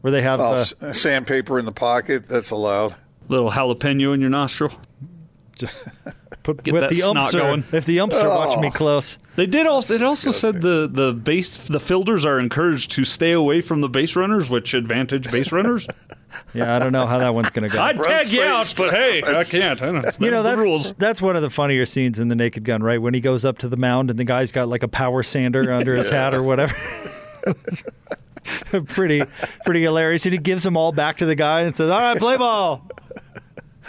[0.01, 2.95] Where they have Well, uh, sandpaper in the pocket, that's allowed.
[3.27, 4.71] Little jalapeno in your nostril.
[5.59, 5.77] Just
[6.43, 7.63] put Get with that the snot umps are, going.
[7.73, 8.71] if the umps are watching me Oh.
[8.71, 9.17] close.
[9.35, 9.93] They did also.
[9.93, 13.89] It also said the the base the fielders are encouraged to stay away from the
[13.89, 15.85] base runners, which advantage base runners.
[16.53, 17.81] Yeah, I don't know how that one's going to go.
[17.81, 19.81] I'd tag you out, but hey, I can't.
[19.81, 20.01] I don't know.
[20.03, 20.93] That's you know the that's rules.
[20.93, 23.01] that's one of the funnier scenes in the Naked Gun, right?
[23.01, 25.71] When he goes up to the mound and the guy's got like a power sander
[25.73, 26.75] under his hat or whatever.
[28.87, 29.23] pretty,
[29.65, 30.25] pretty hilarious.
[30.25, 32.87] And he gives them all back to the guy and says, "All right, play ball."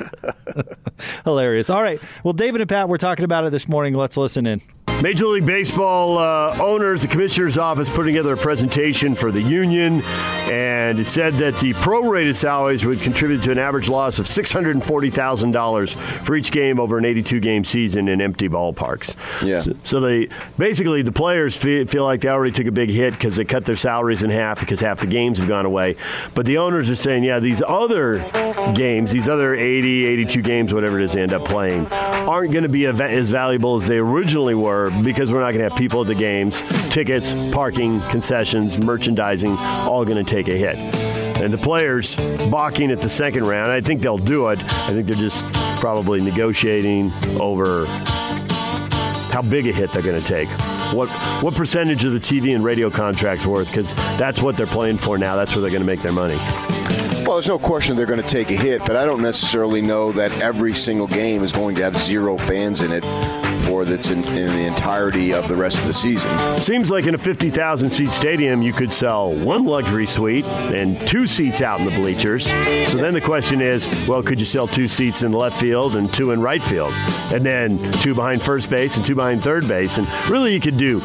[1.25, 1.71] hilarious.
[1.71, 2.01] All right.
[2.25, 3.95] Well, David and Pat, we're talking about it this morning.
[3.95, 4.61] Let's listen in.
[5.03, 10.03] Major League Baseball uh, owners, the commissioner's office put together a presentation for the union,
[10.51, 15.97] and it said that the prorated salaries would contribute to an average loss of $640,000
[16.23, 19.17] for each game over an 82 game season in empty ballparks.
[19.43, 19.61] Yeah.
[19.61, 23.15] So, so they basically, the players feel, feel like they already took a big hit
[23.15, 25.97] because they cut their salaries in half because half the games have gone away.
[26.35, 28.19] But the owners are saying, yeah, these other
[28.75, 32.65] games, these other 80, 82 games, whatever it is they end up playing, aren't going
[32.65, 36.03] to be as valuable as they originally were because we're not going to have people
[36.03, 40.77] at the games, tickets, parking, concessions, merchandising, all going to take a hit.
[41.41, 42.17] And the players
[42.51, 44.63] balking at the second round, I think they'll do it.
[44.63, 45.45] I think they're just
[45.81, 47.87] probably negotiating over
[49.31, 50.49] how big a hit they're going to take.
[50.93, 51.09] What
[51.43, 53.69] what percentage of the TV and radio contracts worth?
[53.69, 55.37] Because that's what they're playing for now.
[55.37, 56.37] That's where they're going to make their money.
[57.25, 60.11] Well, there's no question they're going to take a hit, but I don't necessarily know
[60.13, 63.05] that every single game is going to have zero fans in it
[63.61, 66.59] for that's in, in the entirety of the rest of the season.
[66.59, 71.27] Seems like in a 50,000 seat stadium, you could sell one luxury suite and two
[71.27, 72.47] seats out in the bleachers.
[72.91, 76.13] So then the question is, well, could you sell two seats in left field and
[76.13, 76.93] two in right field?
[77.33, 79.99] And then two behind first base and two behind third base.
[79.99, 81.01] And really, you could do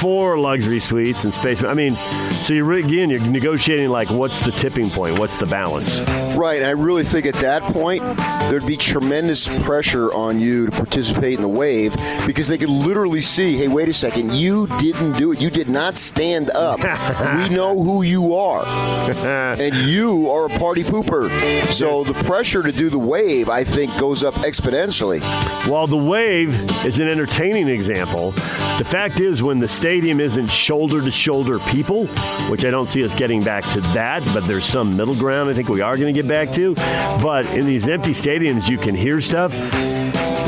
[0.00, 1.62] four luxury suites and space.
[1.64, 1.94] I mean,
[2.32, 5.18] so you're again, you're negotiating like what's the tipping point?
[5.18, 6.00] What's the balance?
[6.36, 8.02] Right, I really think at that point
[8.48, 11.94] there'd be tremendous pressure on you to participate in the wave
[12.26, 15.40] because they could literally see, hey, wait a second, you didn't do it.
[15.40, 16.78] You did not stand up.
[17.38, 18.64] we know who you are,
[19.58, 21.28] and you are a party pooper.
[21.66, 25.20] So the pressure to do the wave, I think, goes up exponentially.
[25.68, 28.32] While the wave is an entertaining example,
[28.78, 32.06] the fact is when the stadium isn't shoulder to shoulder people,
[32.48, 35.54] which I don't see us getting back to that, but there's some middle ground I
[35.54, 36.74] think we are going to get back to.
[37.22, 39.52] But in these empty stadiums, you can hear stuff.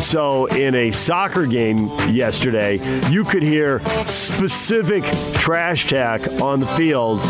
[0.01, 7.21] So in a soccer game yesterday, you could hear specific trash talk on the field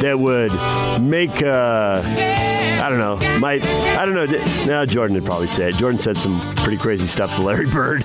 [0.00, 0.52] that would
[1.00, 4.26] make uh, I don't know, might I don't know.
[4.66, 5.76] Now Jordan would probably say it.
[5.76, 8.02] Jordan said some pretty crazy stuff to Larry Bird,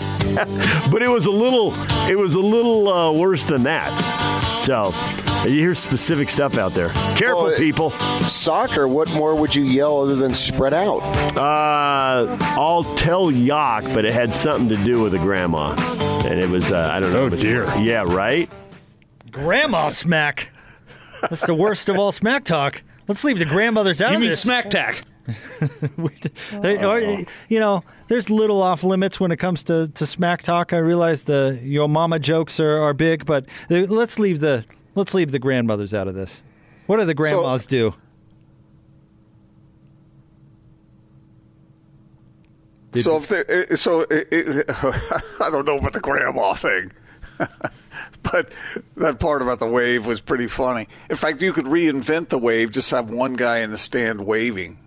[0.92, 1.74] but it was a little
[2.10, 3.92] it was a little uh, worse than that.
[4.64, 4.92] So
[5.46, 6.90] you hear specific stuff out there.
[7.16, 7.92] Careful, Well, people.
[8.22, 11.02] Soccer, what more would you yell other than spread out?
[11.38, 15.76] Uh, I'll tell Yock, but it had something to do with a grandma,
[16.26, 17.24] and it was uh, I don't know.
[17.26, 17.66] Oh dear.
[17.78, 18.50] Yeah, right.
[19.32, 20.50] Grandma smack.
[21.30, 22.84] That's the worst of all smack talk.
[23.08, 24.42] Let's leave the grandmothers out You of mean this.
[24.42, 25.02] smack tack?
[26.62, 27.00] They- or,
[27.50, 30.72] you know, there's little off limits when it comes to, to smack talk.
[30.74, 35.14] I realize the your mama jokes are, are big, but the, let's leave the let's
[35.16, 36.42] leave the grandmothers out of this.
[36.86, 37.94] What do the grandmas do?
[43.02, 46.92] So if they, uh, so it, it, I don't know about the grandma thing,
[48.36, 48.54] but
[48.98, 50.88] that part about the wave was pretty funny.
[51.10, 54.78] In fact, you could reinvent the wave, just have one guy in the stand waving.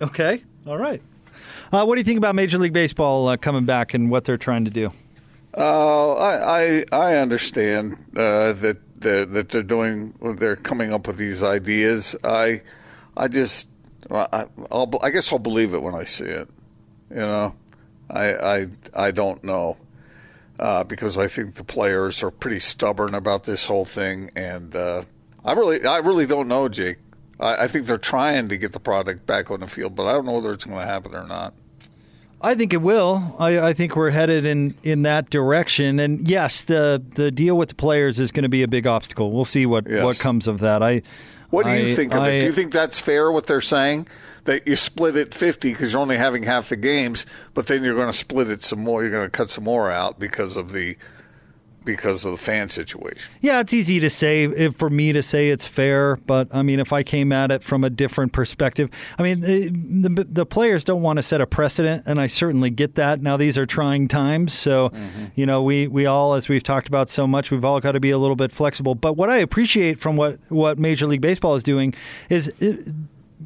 [0.00, 1.02] Okay, all right.
[1.72, 4.36] Uh, what do you think about Major League Baseball uh, coming back and what they're
[4.36, 4.92] trying to do?
[5.56, 11.16] Uh, I, I I understand uh, that that that they're doing they're coming up with
[11.16, 12.14] these ideas.
[12.22, 12.62] I
[13.16, 13.68] I just
[14.08, 16.48] I I'll, I guess I'll believe it when I see it.
[17.10, 17.54] You know,
[18.08, 19.76] I I I don't know
[20.58, 25.02] uh, because I think the players are pretty stubborn about this whole thing, and uh,
[25.44, 26.96] I really I really don't know, Jake.
[27.40, 30.12] I, I think they're trying to get the product back on the field, but I
[30.12, 31.54] don't know whether it's going to happen or not.
[32.40, 33.34] I think it will.
[33.38, 35.98] I, I think we're headed in, in that direction.
[35.98, 39.32] And yes, the the deal with the players is going to be a big obstacle.
[39.32, 40.04] We'll see what, Yes.
[40.04, 40.82] what comes of that.
[40.82, 41.02] I.
[41.50, 42.40] What do you I- think of it?
[42.40, 43.30] Do you think that's fair?
[43.32, 44.08] What they're saying
[44.44, 47.94] that you split it fifty because you're only having half the games, but then you're
[47.94, 49.02] going to split it some more.
[49.02, 50.96] You're going to cut some more out because of the
[51.84, 53.30] because of the fan situation.
[53.40, 56.92] Yeah, it's easy to say for me to say it's fair, but I mean, if
[56.92, 59.68] I came at it from a different perspective, I mean, the,
[60.08, 63.20] the, the players don't want to set a precedent, and I certainly get that.
[63.20, 65.24] Now, these are trying times, so mm-hmm.
[65.34, 68.00] you know, we we all, as we've talked about so much, we've all got to
[68.00, 68.94] be a little bit flexible.
[68.94, 71.94] But what I appreciate from what what Major League Baseball is doing
[72.28, 72.48] is.
[72.60, 72.86] It,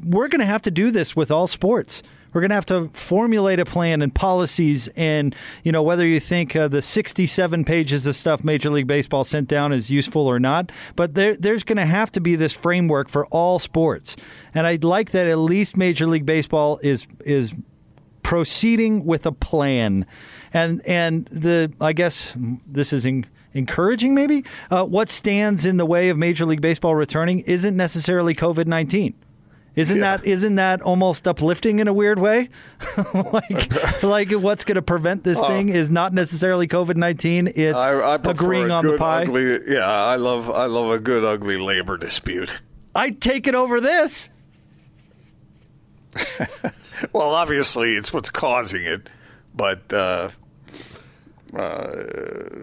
[0.03, 2.03] we're going to have to do this with all sports.
[2.33, 6.19] We're going to have to formulate a plan and policies, and you know whether you
[6.19, 10.39] think uh, the 67 pages of stuff Major League Baseball sent down is useful or
[10.39, 10.71] not.
[10.95, 14.15] But there, there's going to have to be this framework for all sports,
[14.53, 17.53] and I'd like that at least Major League Baseball is is
[18.21, 20.05] proceeding with a plan,
[20.53, 22.35] and and the I guess
[22.67, 23.05] this is.
[23.05, 24.45] En- Encouraging, maybe.
[24.69, 29.15] Uh, what stands in the way of Major League Baseball returning isn't necessarily COVID 19
[29.79, 32.49] Isn't that isn't that almost uplifting in a weird way?
[33.13, 35.47] like like what's going to prevent this Oh.
[35.47, 37.47] thing is not necessarily COVID nineteen.
[37.47, 39.23] It's I, I agreeing on the pie.
[39.23, 42.61] Ugly, yeah, I love I love a good ugly labor dispute.
[42.95, 44.29] I'd take it over this.
[47.13, 49.09] Well, obviously, it's what's causing it,
[49.55, 50.29] but uh,
[51.55, 52.03] uh,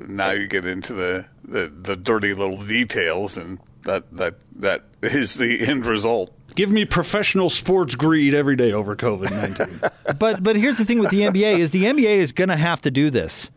[0.08, 5.36] now you get into the, the, the dirty little details, and that, that that is
[5.36, 6.35] the end result.
[6.56, 9.78] Give me professional sports greed every day over COVID nineteen.
[10.18, 12.80] but but here's the thing with the NBA is the NBA is going to have
[12.82, 13.50] to do this.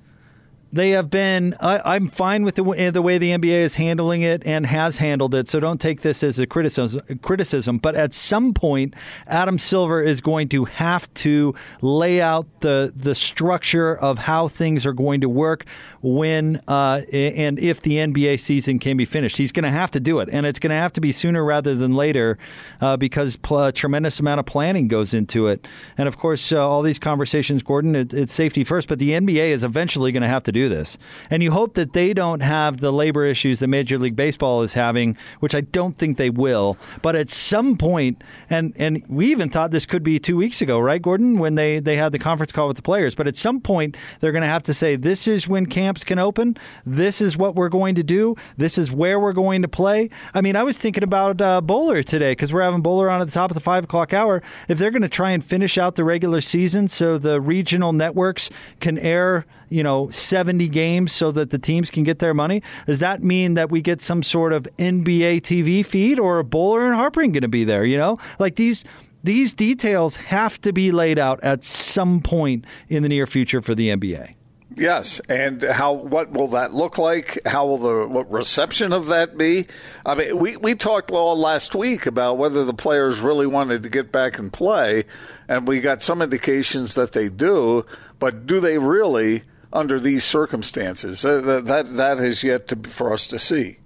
[0.72, 1.56] They have been.
[1.60, 4.98] I, I'm fine with the way, the way the NBA is handling it and has
[4.98, 5.48] handled it.
[5.48, 7.02] So don't take this as a criticism.
[7.22, 8.94] Criticism, but at some point,
[9.26, 14.86] Adam Silver is going to have to lay out the the structure of how things
[14.86, 15.66] are going to work
[16.02, 19.38] when uh, and if the NBA season can be finished.
[19.38, 21.44] He's going to have to do it, and it's going to have to be sooner
[21.44, 22.38] rather than later
[22.80, 25.68] uh, because pl- a tremendous amount of planning goes into it.
[25.98, 29.50] And of course, uh, all these conversations, Gordon, it, it's safety first, but the NBA
[29.50, 30.98] is eventually going to have to do this.
[31.30, 34.74] And you hope that they don't have the labor issues that Major League Baseball is
[34.74, 36.78] having, which I don't think they will.
[37.02, 40.80] But at some point, and and we even thought this could be two weeks ago,
[40.80, 43.16] right, Gordon, when they they had the conference call with the players.
[43.16, 46.20] But at some point, they're going to have to say, this is when camps can
[46.20, 46.58] open.
[46.86, 48.36] This is what we're going to do.
[48.58, 50.10] This is where we're going to play.
[50.34, 53.26] I mean, I was thinking about uh, Boler today because we're having Boler on at
[53.26, 54.42] the top of the five o'clock hour.
[54.68, 58.50] If they're going to try and finish out the regular season so the regional networks
[58.80, 63.00] can air you know 70 games so that the teams can get their money does
[63.00, 66.96] that mean that we get some sort of nba tv feed or are Boler and
[66.96, 68.84] Harpring going to be there you know like these
[69.24, 73.76] these details have to be laid out at some point in the near future for
[73.76, 74.36] the nba
[74.76, 77.40] Yes, and how what will that look like?
[77.46, 79.66] How will the what reception of that be?
[80.06, 83.90] I mean, we we talked all last week about whether the players really wanted to
[83.90, 85.06] get back and play,
[85.48, 87.84] and we got some indications that they do,
[88.20, 91.24] but do they really under these circumstances?
[91.24, 93.78] Uh, that that, is yet to for us to see.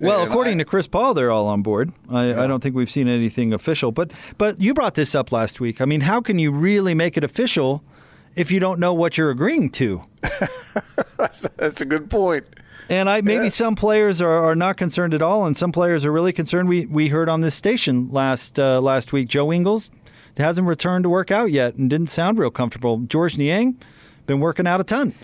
[0.00, 1.92] Well, And according to Chris Paul, they're all on board.
[2.10, 5.60] I, I don't think we've seen anything official, but but you brought this up last
[5.60, 5.80] week.
[5.80, 7.82] I mean, how can you really make it official
[8.34, 10.02] if you don't know what you're agreeing to?
[11.16, 12.44] that's, that's a good point.
[12.90, 16.12] And I maybe some players are, are not concerned at all, and some players are
[16.12, 16.68] really concerned.
[16.68, 19.90] We we heard on this station last uh, last week, Joe Ingles
[20.36, 22.98] hasn't returned to work out yet and didn't sound real comfortable.
[22.98, 23.78] Georges Niang
[24.26, 25.14] been working out a ton.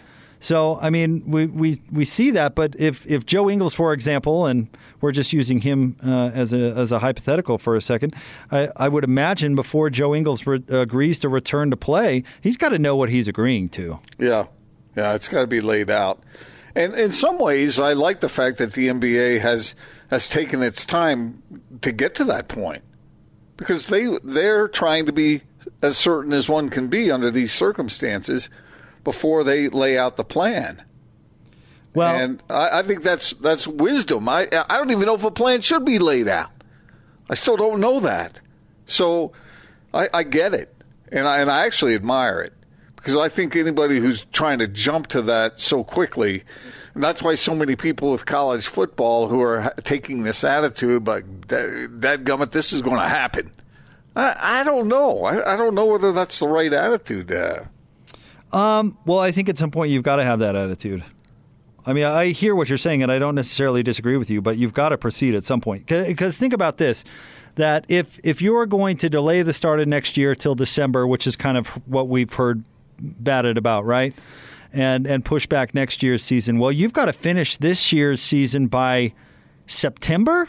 [0.41, 4.47] So I mean, we, we, we see that, but if, if Joe Ingles, for example,
[4.47, 4.69] and
[5.03, 8.15] we're just using him uh, as a as a hypothetical for a second,
[8.51, 12.71] I, I would imagine before Joe Ingles re- agrees to return to play, he's got
[12.71, 14.01] to know what he's agreeing to.
[14.19, 14.47] Yeah,
[14.97, 16.23] yeah, it's got to be laid out.
[16.75, 19.75] And in some ways, I like the fact that the NBA has
[20.09, 21.43] has taken its time
[21.83, 22.83] to get to that point
[23.59, 25.43] because they they're trying to be
[25.83, 28.49] as certain as one can be under these circumstances
[29.05, 30.83] before they lay out the plan.
[31.95, 34.29] Well, and I, I think that's that's wisdom.
[34.29, 36.51] I I don't even know if a plan should be laid out.
[37.29, 38.41] I still don't know that.
[38.87, 39.33] So
[39.93, 40.75] I, I get it,
[41.11, 42.53] and I and I actually admire it
[43.01, 46.45] because I think anybody who's trying to jump to that so quickly,
[46.95, 51.03] and that's why so many people with college football who are ha- taking this attitude,
[51.03, 53.53] but that, that gummit, this is going to happen.
[54.15, 55.25] I, I don't know.
[55.25, 57.33] I, I don't know whether that's the right attitude.
[57.33, 57.65] Uh,
[58.53, 61.05] Um, well, I think at some point you've got to have that attitude.
[61.87, 64.59] I mean, I hear what you're saying, and I don't necessarily disagree with you, but
[64.59, 65.87] you've got to proceed at some point.
[65.87, 67.05] Because think about this:
[67.55, 71.27] that if if you're going to delay the start of next year till December, which
[71.27, 72.65] is kind of what we've heard
[73.01, 74.15] batted about, right?
[74.73, 76.59] And and push back next year's season.
[76.59, 79.15] Well, you've got to finish this year's season by
[79.67, 80.49] September,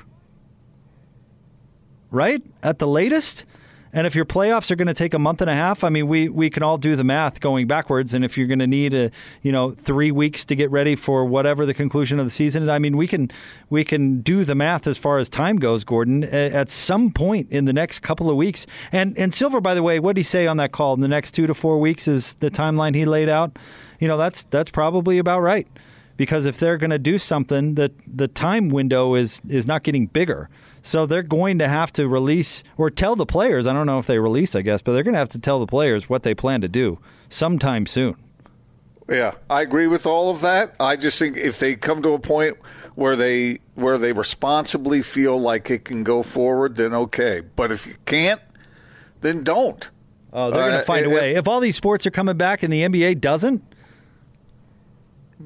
[2.10, 2.42] right?
[2.62, 3.46] At the latest.
[3.94, 6.08] And if your playoffs are going to take a month and a half, I mean,
[6.08, 8.14] we, we can all do the math going backwards.
[8.14, 11.26] And if you're going to need a you know three weeks to get ready for
[11.26, 13.30] whatever the conclusion of the season, I mean, we can
[13.70, 16.24] we can do the math as far as time goes, Gordon.
[16.24, 20.00] At some point in the next couple of weeks, and and Silver, by the way,
[20.00, 20.94] what did he say on that call?
[20.94, 23.58] In the next two to four weeks is the timeline he laid out.
[24.00, 25.68] You know, that's that's probably about right.
[26.18, 30.06] Because if they're going to do something, that the time window is is not getting
[30.08, 30.50] bigger.
[30.82, 33.68] So they're going to have to release or tell the players.
[33.68, 35.60] I don't know if they release, I guess, but they're going to have to tell
[35.60, 38.16] the players what they plan to do sometime soon.
[39.10, 40.76] Yeah, I agree with all of that.
[40.80, 42.58] I just think if they come to a point
[42.96, 47.42] where they where they responsibly feel like it can go forward, then okay.
[47.56, 48.42] But if you can't,
[49.22, 49.90] then don't.
[50.34, 51.36] Oh, they're going Uh, to find a it- way.
[51.36, 53.62] If all these sports are coming back and the NBA doesn't,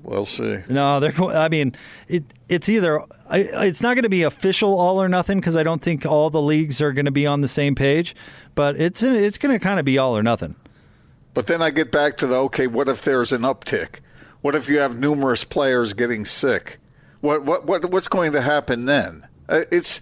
[0.03, 0.59] We'll see.
[0.69, 1.13] No, they're.
[1.21, 1.75] I mean,
[2.07, 3.01] it, it's either.
[3.31, 6.41] It's not going to be official all or nothing because I don't think all the
[6.41, 8.15] leagues are going to be on the same page.
[8.55, 10.55] But it's it's going to kind of be all or nothing.
[11.33, 12.67] But then I get back to the okay.
[12.67, 13.99] What if there's an uptick?
[14.41, 16.79] What if you have numerous players getting sick?
[17.21, 19.27] What what what what's going to happen then?
[19.49, 20.01] Uh, It's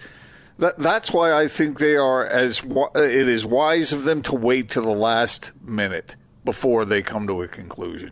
[0.60, 4.70] that, that's why I think they are as it is wise of them to wait
[4.70, 6.16] to the last minute
[6.46, 8.12] before they come to a conclusion.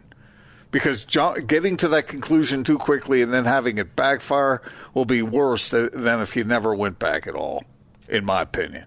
[0.71, 1.05] Because
[1.47, 4.61] getting to that conclusion too quickly and then having it backfire
[4.93, 7.63] will be worse than if you never went back at all,
[8.07, 8.85] in my opinion.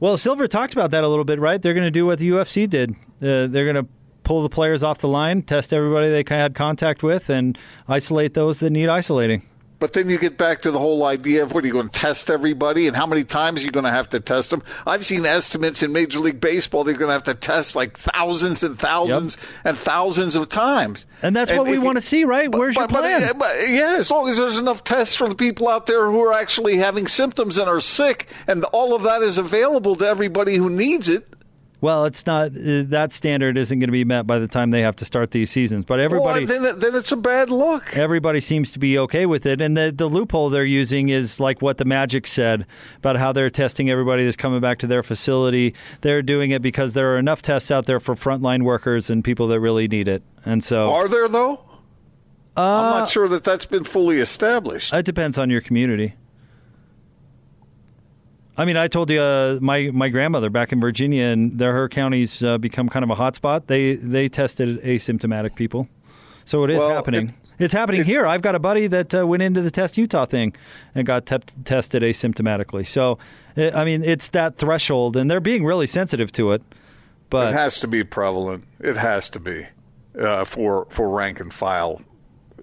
[0.00, 1.60] Well, Silver talked about that a little bit, right?
[1.60, 2.92] They're going to do what the UFC did.
[3.20, 3.90] Uh, they're going to
[4.22, 7.58] pull the players off the line, test everybody they had contact with, and
[7.88, 9.42] isolate those that need isolating.
[9.80, 12.00] But then you get back to the whole idea of what are you going to
[12.00, 14.62] test everybody and how many times are you going to have to test them?
[14.86, 18.64] I've seen estimates in Major League Baseball they're going to have to test like thousands
[18.64, 21.06] and thousands and thousands of times.
[21.22, 22.50] And that's what we if want to see, right?
[22.50, 23.20] Where's your plan?
[23.28, 26.20] But, but, yeah, as long as there's enough tests for the people out there who
[26.22, 30.56] are actually having symptoms and are sick, and all of that is available to everybody
[30.56, 31.26] who needs it.
[31.80, 34.80] Well, it's not uh, that standard isn't going to be met by the time they
[34.80, 35.84] have to start these seasons.
[35.84, 37.96] But everybody, well, then, then it's a bad look.
[37.96, 39.60] everybody seems to be okay with it.
[39.60, 42.66] And the the loophole they're using is like what the Magic said
[42.96, 45.74] about how they're testing everybody that's coming back to their facility.
[46.00, 49.46] They're doing it because there are enough tests out there for frontline workers and people
[49.48, 50.24] that really need it.
[50.44, 51.60] And so, Are there though?
[52.56, 54.92] Uh, I'm not sure that that's been fully established.
[54.92, 56.14] It depends on your community.
[58.58, 61.88] I mean, I told you uh, my my grandmother back in Virginia, and there her
[61.88, 63.68] county's uh, become kind of a hotspot.
[63.68, 65.88] They they tested asymptomatic people,
[66.44, 67.34] so it is Well, happening.
[67.60, 68.26] it's happening here.
[68.26, 70.54] I've got a buddy that uh, went into the Test Utah thing
[70.92, 72.84] and got te- tested asymptomatically.
[72.84, 73.18] So,
[73.56, 76.62] uh, I mean, it's that threshold, and they're being really sensitive to it.
[77.30, 78.64] But it has to be prevalent.
[78.80, 79.66] It has to be
[80.18, 82.00] uh, for for rank and file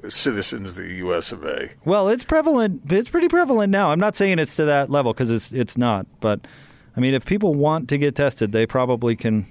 [0.10, 1.32] citizens of the U.S.
[1.32, 1.70] of A.
[1.84, 2.82] Well, it's prevalent.
[2.90, 3.92] It's pretty prevalent now.
[3.92, 6.08] I'm not saying it's to that level because it's it's not.
[6.20, 6.42] But
[6.96, 9.48] I mean, if people want to get tested, they probably can.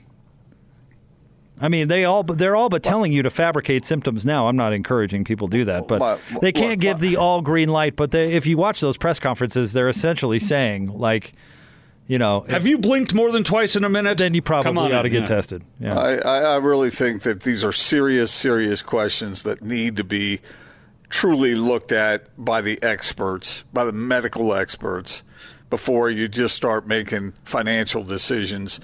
[1.61, 4.48] I mean, they all they're all but telling you to fabricate symptoms now.
[4.48, 7.96] I'm not encouraging people to do that, but they can't give the all green light.
[7.96, 11.34] But they, if you watch those press conferences, they're essentially saying like,
[12.07, 14.18] you know, Have you blinked more than twice in a minute?
[14.18, 15.26] Then you probably Come on ought to in, get yeah.
[15.26, 15.64] tested.
[15.80, 15.98] Yeah.
[15.98, 20.40] I, I, I really think that these are serious, serious questions that need to be
[21.09, 25.22] truly looked at by the experts, by the medical experts,
[25.70, 28.80] before you just start making financial decisions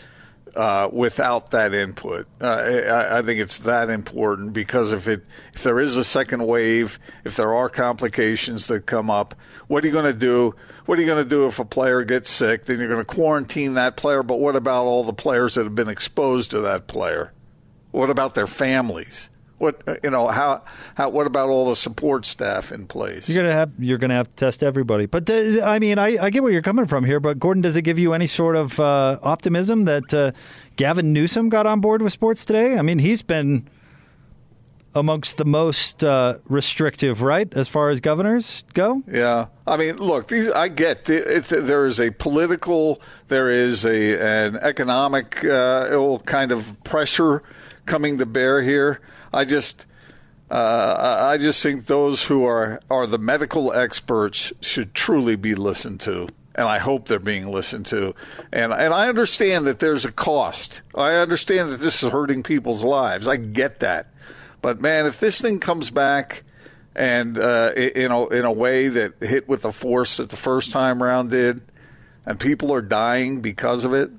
[0.56, 2.26] uh, without that input.
[2.40, 6.46] Uh, I, I think it's that important because if it if there is a second
[6.46, 9.34] wave, if there are complications that come up,
[9.70, 10.52] what are you going to do?
[10.86, 12.64] What are you going to do if a player gets sick?
[12.64, 14.24] Then you're going to quarantine that player.
[14.24, 17.32] But what about all the players that have been exposed to that player?
[17.92, 19.30] What about their families?
[19.58, 20.26] What uh, you know?
[20.26, 20.64] How?
[20.96, 21.10] How?
[21.10, 23.28] What about all the support staff in place?
[23.28, 25.06] You're gonna have you're gonna have to test everybody.
[25.06, 27.20] But uh, I mean, I, I get where you're coming from here.
[27.20, 30.32] But Gordon, does it give you any sort of uh, optimism that uh,
[30.76, 32.76] Gavin Newsom got on board with sports today?
[32.76, 33.68] I mean, he's been
[34.94, 39.02] amongst the most uh, restrictive, right, as far as governors go.
[39.10, 41.04] Yeah, I mean, look, these I get.
[41.04, 47.42] there is a political, there is a an economic uh, kind of pressure
[47.86, 49.00] coming to bear here.
[49.32, 49.86] I just,
[50.50, 56.00] uh, I just think those who are are the medical experts should truly be listened
[56.02, 56.28] to.
[56.52, 58.12] And I hope they're being listened to,
[58.52, 60.82] and and I understand that there's a cost.
[60.96, 63.28] I understand that this is hurting people's lives.
[63.28, 64.09] I get that,
[64.62, 66.42] but man, if this thing comes back
[66.94, 70.70] and uh, in a in a way that hit with the force that the first
[70.70, 71.62] time round did,
[72.26, 74.10] and people are dying because of it.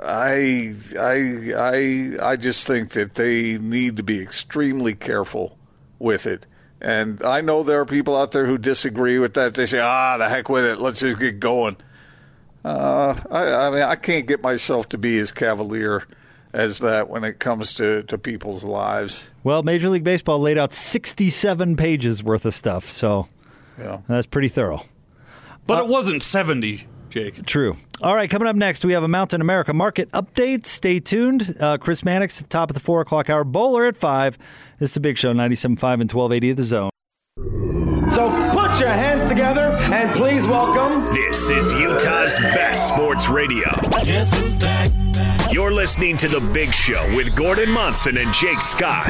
[0.00, 5.56] I I I I just think that they need to be extremely careful
[5.98, 6.46] with it.
[6.80, 9.54] And I know there are people out there who disagree with that.
[9.54, 10.80] They say, "Ah, the heck with it.
[10.80, 11.76] Let's just get going."
[12.64, 16.04] Uh, I, I mean, I can't get myself to be as cavalier
[16.54, 19.28] as that when it comes to, to people's lives.
[19.42, 23.28] Well, Major League Baseball laid out 67 pages worth of stuff, so
[23.78, 23.98] Yeah.
[24.08, 24.82] that's pretty thorough.
[25.66, 27.44] But it wasn't 70, Jake.
[27.44, 27.76] True.
[28.00, 30.64] All right, coming up next, we have a Mountain America market update.
[30.66, 31.56] Stay tuned.
[31.58, 33.44] Uh, Chris Mannix at the top of the 4 o'clock hour.
[33.44, 34.38] Boler at 5.
[34.80, 37.73] It's the big show, 97.5 and 1280 of the zone.
[38.10, 41.12] So put your hands together and please welcome.
[41.12, 43.68] This is Utah's best sports radio.
[45.50, 49.08] You're listening to The Big Show with Gordon Monson and Jake Scott.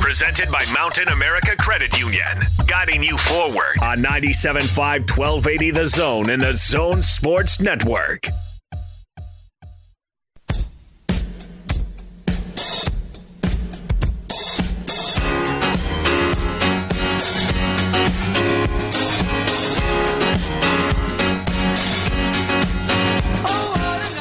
[0.00, 2.42] Presented by Mountain America Credit Union.
[2.66, 4.76] Guiding you forward on 97.5
[5.16, 8.28] 1280 The Zone and The Zone Sports Network.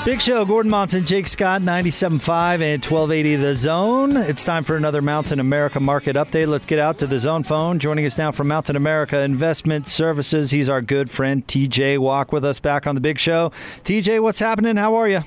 [0.04, 4.18] Big Show, Gordon Monson, Jake Scott, 97.5 and 1280 The Zone.
[4.18, 6.48] It's time for another Mountain America market update.
[6.48, 7.78] Let's get out to the Zone phone.
[7.78, 12.44] Joining us now from Mountain America Investment Services, he's our good friend TJ Walk with
[12.44, 13.52] us back on the Big Show.
[13.84, 14.76] TJ, what's happening?
[14.76, 15.22] How are you?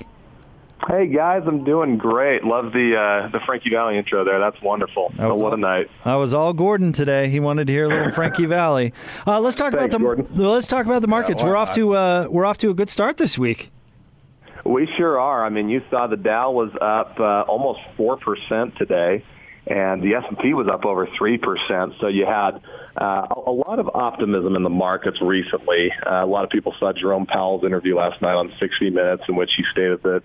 [0.89, 2.43] Hey guys, I'm doing great.
[2.43, 4.39] Love the uh, the Frankie Valli intro there.
[4.39, 5.13] That's wonderful.
[5.15, 5.89] That was oh, what all- a night.
[6.03, 7.29] I was all Gordon today.
[7.29, 8.91] He wanted to hear a little Frankie Valli.
[9.25, 10.27] Uh, let's talk Thanks, about the Gordon.
[10.33, 11.41] let's talk about the markets.
[11.41, 11.75] why we're off not?
[11.75, 13.71] to uh, we're off to a good start this week.
[14.65, 15.45] We sure are.
[15.45, 19.23] I mean, you saw the Dow was up uh, almost four percent today,
[19.67, 21.93] and the S and P was up over three percent.
[22.01, 22.61] So you had
[22.97, 25.91] uh, a lot of optimism in the markets recently.
[25.91, 29.35] Uh, a lot of people saw Jerome Powell's interview last night on 60 Minutes, in
[29.35, 30.23] which he stated that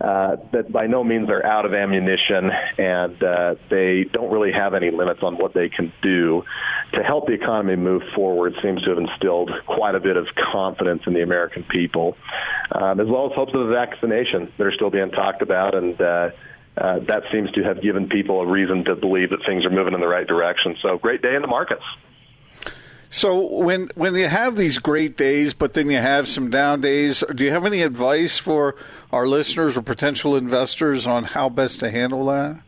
[0.00, 4.74] uh, that by no means they're out of ammunition and uh, they don't really have
[4.74, 6.44] any limits on what they can do
[6.92, 8.54] to help the economy move forward.
[8.62, 12.16] Seems to have instilled quite a bit of confidence in the American people,
[12.72, 16.00] um, as well as hopes of a vaccination that are still being talked about and.
[16.00, 16.30] Uh,
[16.76, 19.94] uh, that seems to have given people a reason to believe that things are moving
[19.94, 20.76] in the right direction.
[20.80, 21.84] So, great day in the markets.
[23.14, 27.22] So when when you have these great days, but then you have some down days,
[27.34, 28.74] do you have any advice for
[29.12, 32.62] our listeners or potential investors on how best to handle that?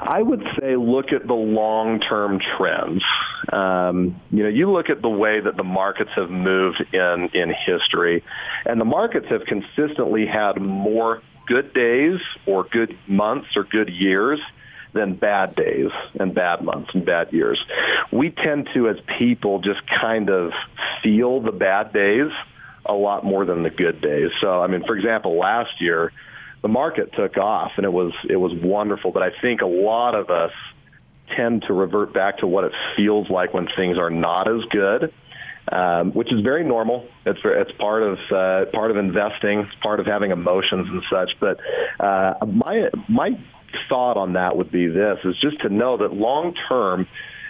[0.00, 3.04] I would say look at the long-term trends.
[3.52, 7.52] Um, you know, you look at the way that the markets have moved in in
[7.52, 8.24] history,
[8.64, 14.38] and the markets have consistently had more good days or good months or good years
[14.92, 17.58] than bad days and bad months and bad years.
[18.12, 20.52] We tend to, as people, just kind of
[21.02, 22.30] feel the bad days
[22.86, 24.30] a lot more than the good days.
[24.40, 26.12] So, I mean, for example, last year
[26.62, 30.14] the market took off and it was it was wonderful, but I think a lot
[30.14, 30.52] of us
[31.30, 35.12] tend to revert back to what it feels like when things are not as good.
[35.70, 37.06] Um, which is very normal.
[37.26, 39.60] It's it's part of uh, part of investing.
[39.60, 41.36] It's part of having emotions and such.
[41.40, 41.60] But
[42.00, 43.38] uh, my my
[43.88, 47.06] thought on that would be this: is just to know that long term,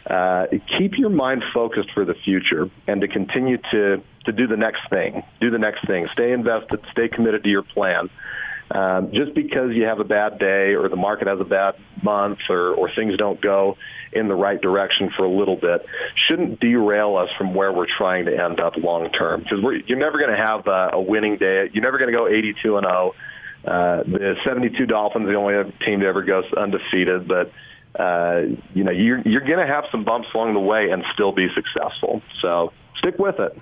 [0.07, 0.47] uh,
[0.79, 4.89] keep your mind focused for the future, and to continue to to do the next
[4.91, 5.23] thing.
[5.41, 6.09] Do the next thing.
[6.13, 6.81] Stay invested.
[6.93, 8.11] Stay committed to your plan.
[8.71, 12.39] Um, just because you have a bad day or the market has a bad month
[12.51, 13.79] or, or things don't go
[14.13, 18.27] in the right direction for a little bit shouldn't derail us from where we're trying
[18.27, 21.71] to end up long term because you're never going to have a, a winning day.
[21.73, 23.15] You're never going to go 82 and 0.
[23.65, 27.51] Uh, the 72 Dolphins the only team to ever go undefeated, but
[27.99, 28.43] uh,
[28.75, 31.49] you know you're you're going to have some bumps along the way and still be
[31.55, 32.23] successful.
[32.41, 33.59] So stick with it.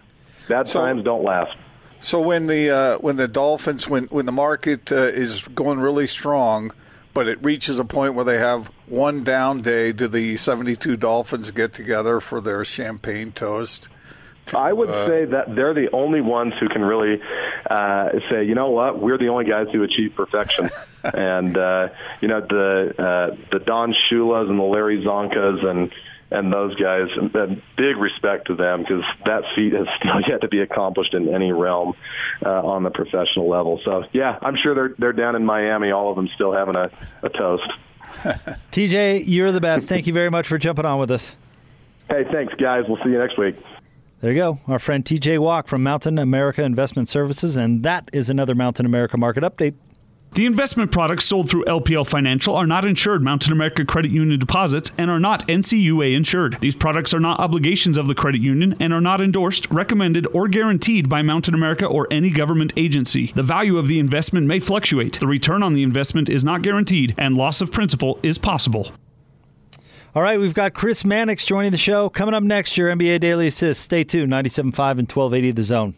[0.48, 1.56] Bad times don't last.
[2.00, 6.06] So when the uh, when the Dolphins when when the market uh, is going really
[6.06, 6.72] strong,
[7.14, 10.96] but it reaches a point where they have one down day, do the seventy two
[10.96, 13.88] Dolphins get together for their champagne toast?
[14.54, 17.20] I would uh, say that they're the only ones who can really
[17.68, 20.70] uh, say, you know what, we're the only guys who achieve perfection.
[21.14, 21.88] and uh,
[22.20, 25.92] you know the uh, the Don Shulas and the Larry Csonkas and
[26.30, 27.32] and those guys, and
[27.76, 31.52] big respect to them because that feat has still yet to be accomplished in any
[31.52, 31.94] realm
[32.44, 33.80] uh, on the professional level.
[33.84, 36.90] So yeah, I'm sure they're they're down in Miami, all of them still having a,
[37.22, 37.70] a toast.
[38.72, 39.88] TJ, you're the best.
[39.88, 41.36] Thank you very much for jumping on with us.
[42.08, 42.84] Hey, thanks guys.
[42.88, 43.56] We'll see you next week.
[44.20, 44.60] There you go.
[44.66, 47.54] Our friend TJ Walk from Mountain America Investment Services.
[47.56, 49.74] And that is another Mountain America market update.
[50.36, 54.92] The investment products sold through LPL Financial are not insured Mountain America Credit Union deposits
[54.98, 56.60] and are not NCUA insured.
[56.60, 60.46] These products are not obligations of the credit union and are not endorsed, recommended, or
[60.46, 63.32] guaranteed by Mountain America or any government agency.
[63.34, 65.18] The value of the investment may fluctuate.
[65.20, 68.92] The return on the investment is not guaranteed, and loss of principal is possible.
[70.14, 72.10] All right, we've got Chris Mannix joining the show.
[72.10, 73.80] Coming up next, your NBA Daily Assist.
[73.80, 75.94] Stay tuned, 97.5 and 1280 The Zone.